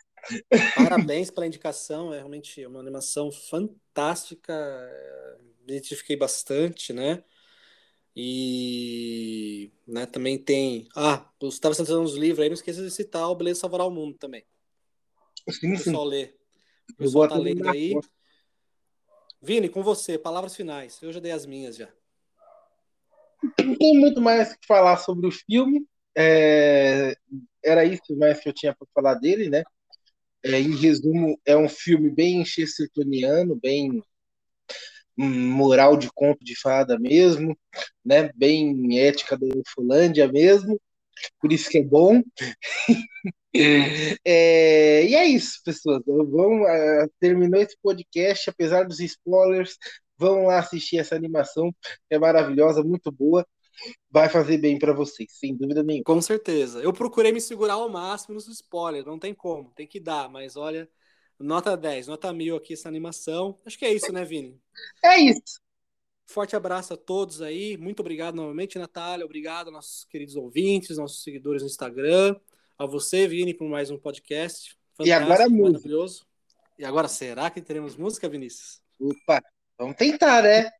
[0.74, 4.54] Parabéns pela indicação, é realmente uma animação fantástica.
[5.66, 7.22] Me identifiquei bastante, né?
[8.16, 10.88] E né, também tem.
[10.94, 13.90] Ah, você estava citando os livros aí, não esqueça de citar o Beleza Salvará o
[13.90, 14.44] Mundo também.
[15.50, 16.34] Sim, o pessoal lê.
[16.92, 17.92] O pessoal tá lendo aí.
[19.44, 20.98] Vini, com você, palavras finais.
[21.02, 21.86] Eu já dei as minhas já.
[23.62, 25.86] Não tem muito mais que falar sobre o filme.
[26.16, 27.14] É...
[27.62, 29.62] Era isso mais que eu tinha para falar dele, né?
[30.42, 34.02] É, em resumo, é um filme bem chestertoniano, bem
[35.14, 37.54] moral de conto de fada mesmo,
[38.02, 38.30] né?
[38.34, 40.80] Bem ética da Ufolândia mesmo.
[41.38, 42.22] Por isso que é bom.
[44.24, 46.02] é, e é isso, pessoas.
[46.06, 49.76] Vamos, uh, terminou esse podcast, apesar dos spoilers.
[50.16, 51.74] Vão lá assistir essa animação,
[52.08, 53.46] é maravilhosa, muito boa.
[54.08, 56.04] Vai fazer bem para vocês, sem dúvida nenhuma.
[56.04, 56.80] Com certeza.
[56.80, 60.56] Eu procurei me segurar ao máximo nos spoilers, não tem como, tem que dar, mas
[60.56, 60.88] olha,
[61.38, 63.58] Nota 10, nota mil aqui essa animação.
[63.66, 64.60] Acho que é isso, né, Vini?
[65.04, 65.60] É isso.
[66.26, 67.76] Forte abraço a todos aí.
[67.76, 69.24] Muito obrigado novamente, Natália.
[69.26, 72.36] Obrigado aos nossos queridos ouvintes, nossos seguidores no Instagram.
[72.76, 74.76] A você, Vini, por mais um podcast.
[74.96, 76.26] Fantástico, e agora maravilhoso.
[76.76, 78.80] E agora, será que teremos música, Vinícius?
[78.98, 79.40] Opa,
[79.78, 80.70] vamos tentar, né?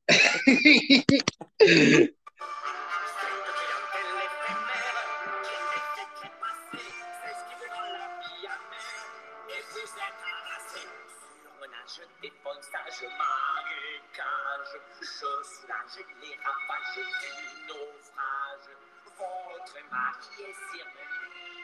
[16.20, 18.72] les ravages du naufrage.
[19.16, 21.63] Votre mari est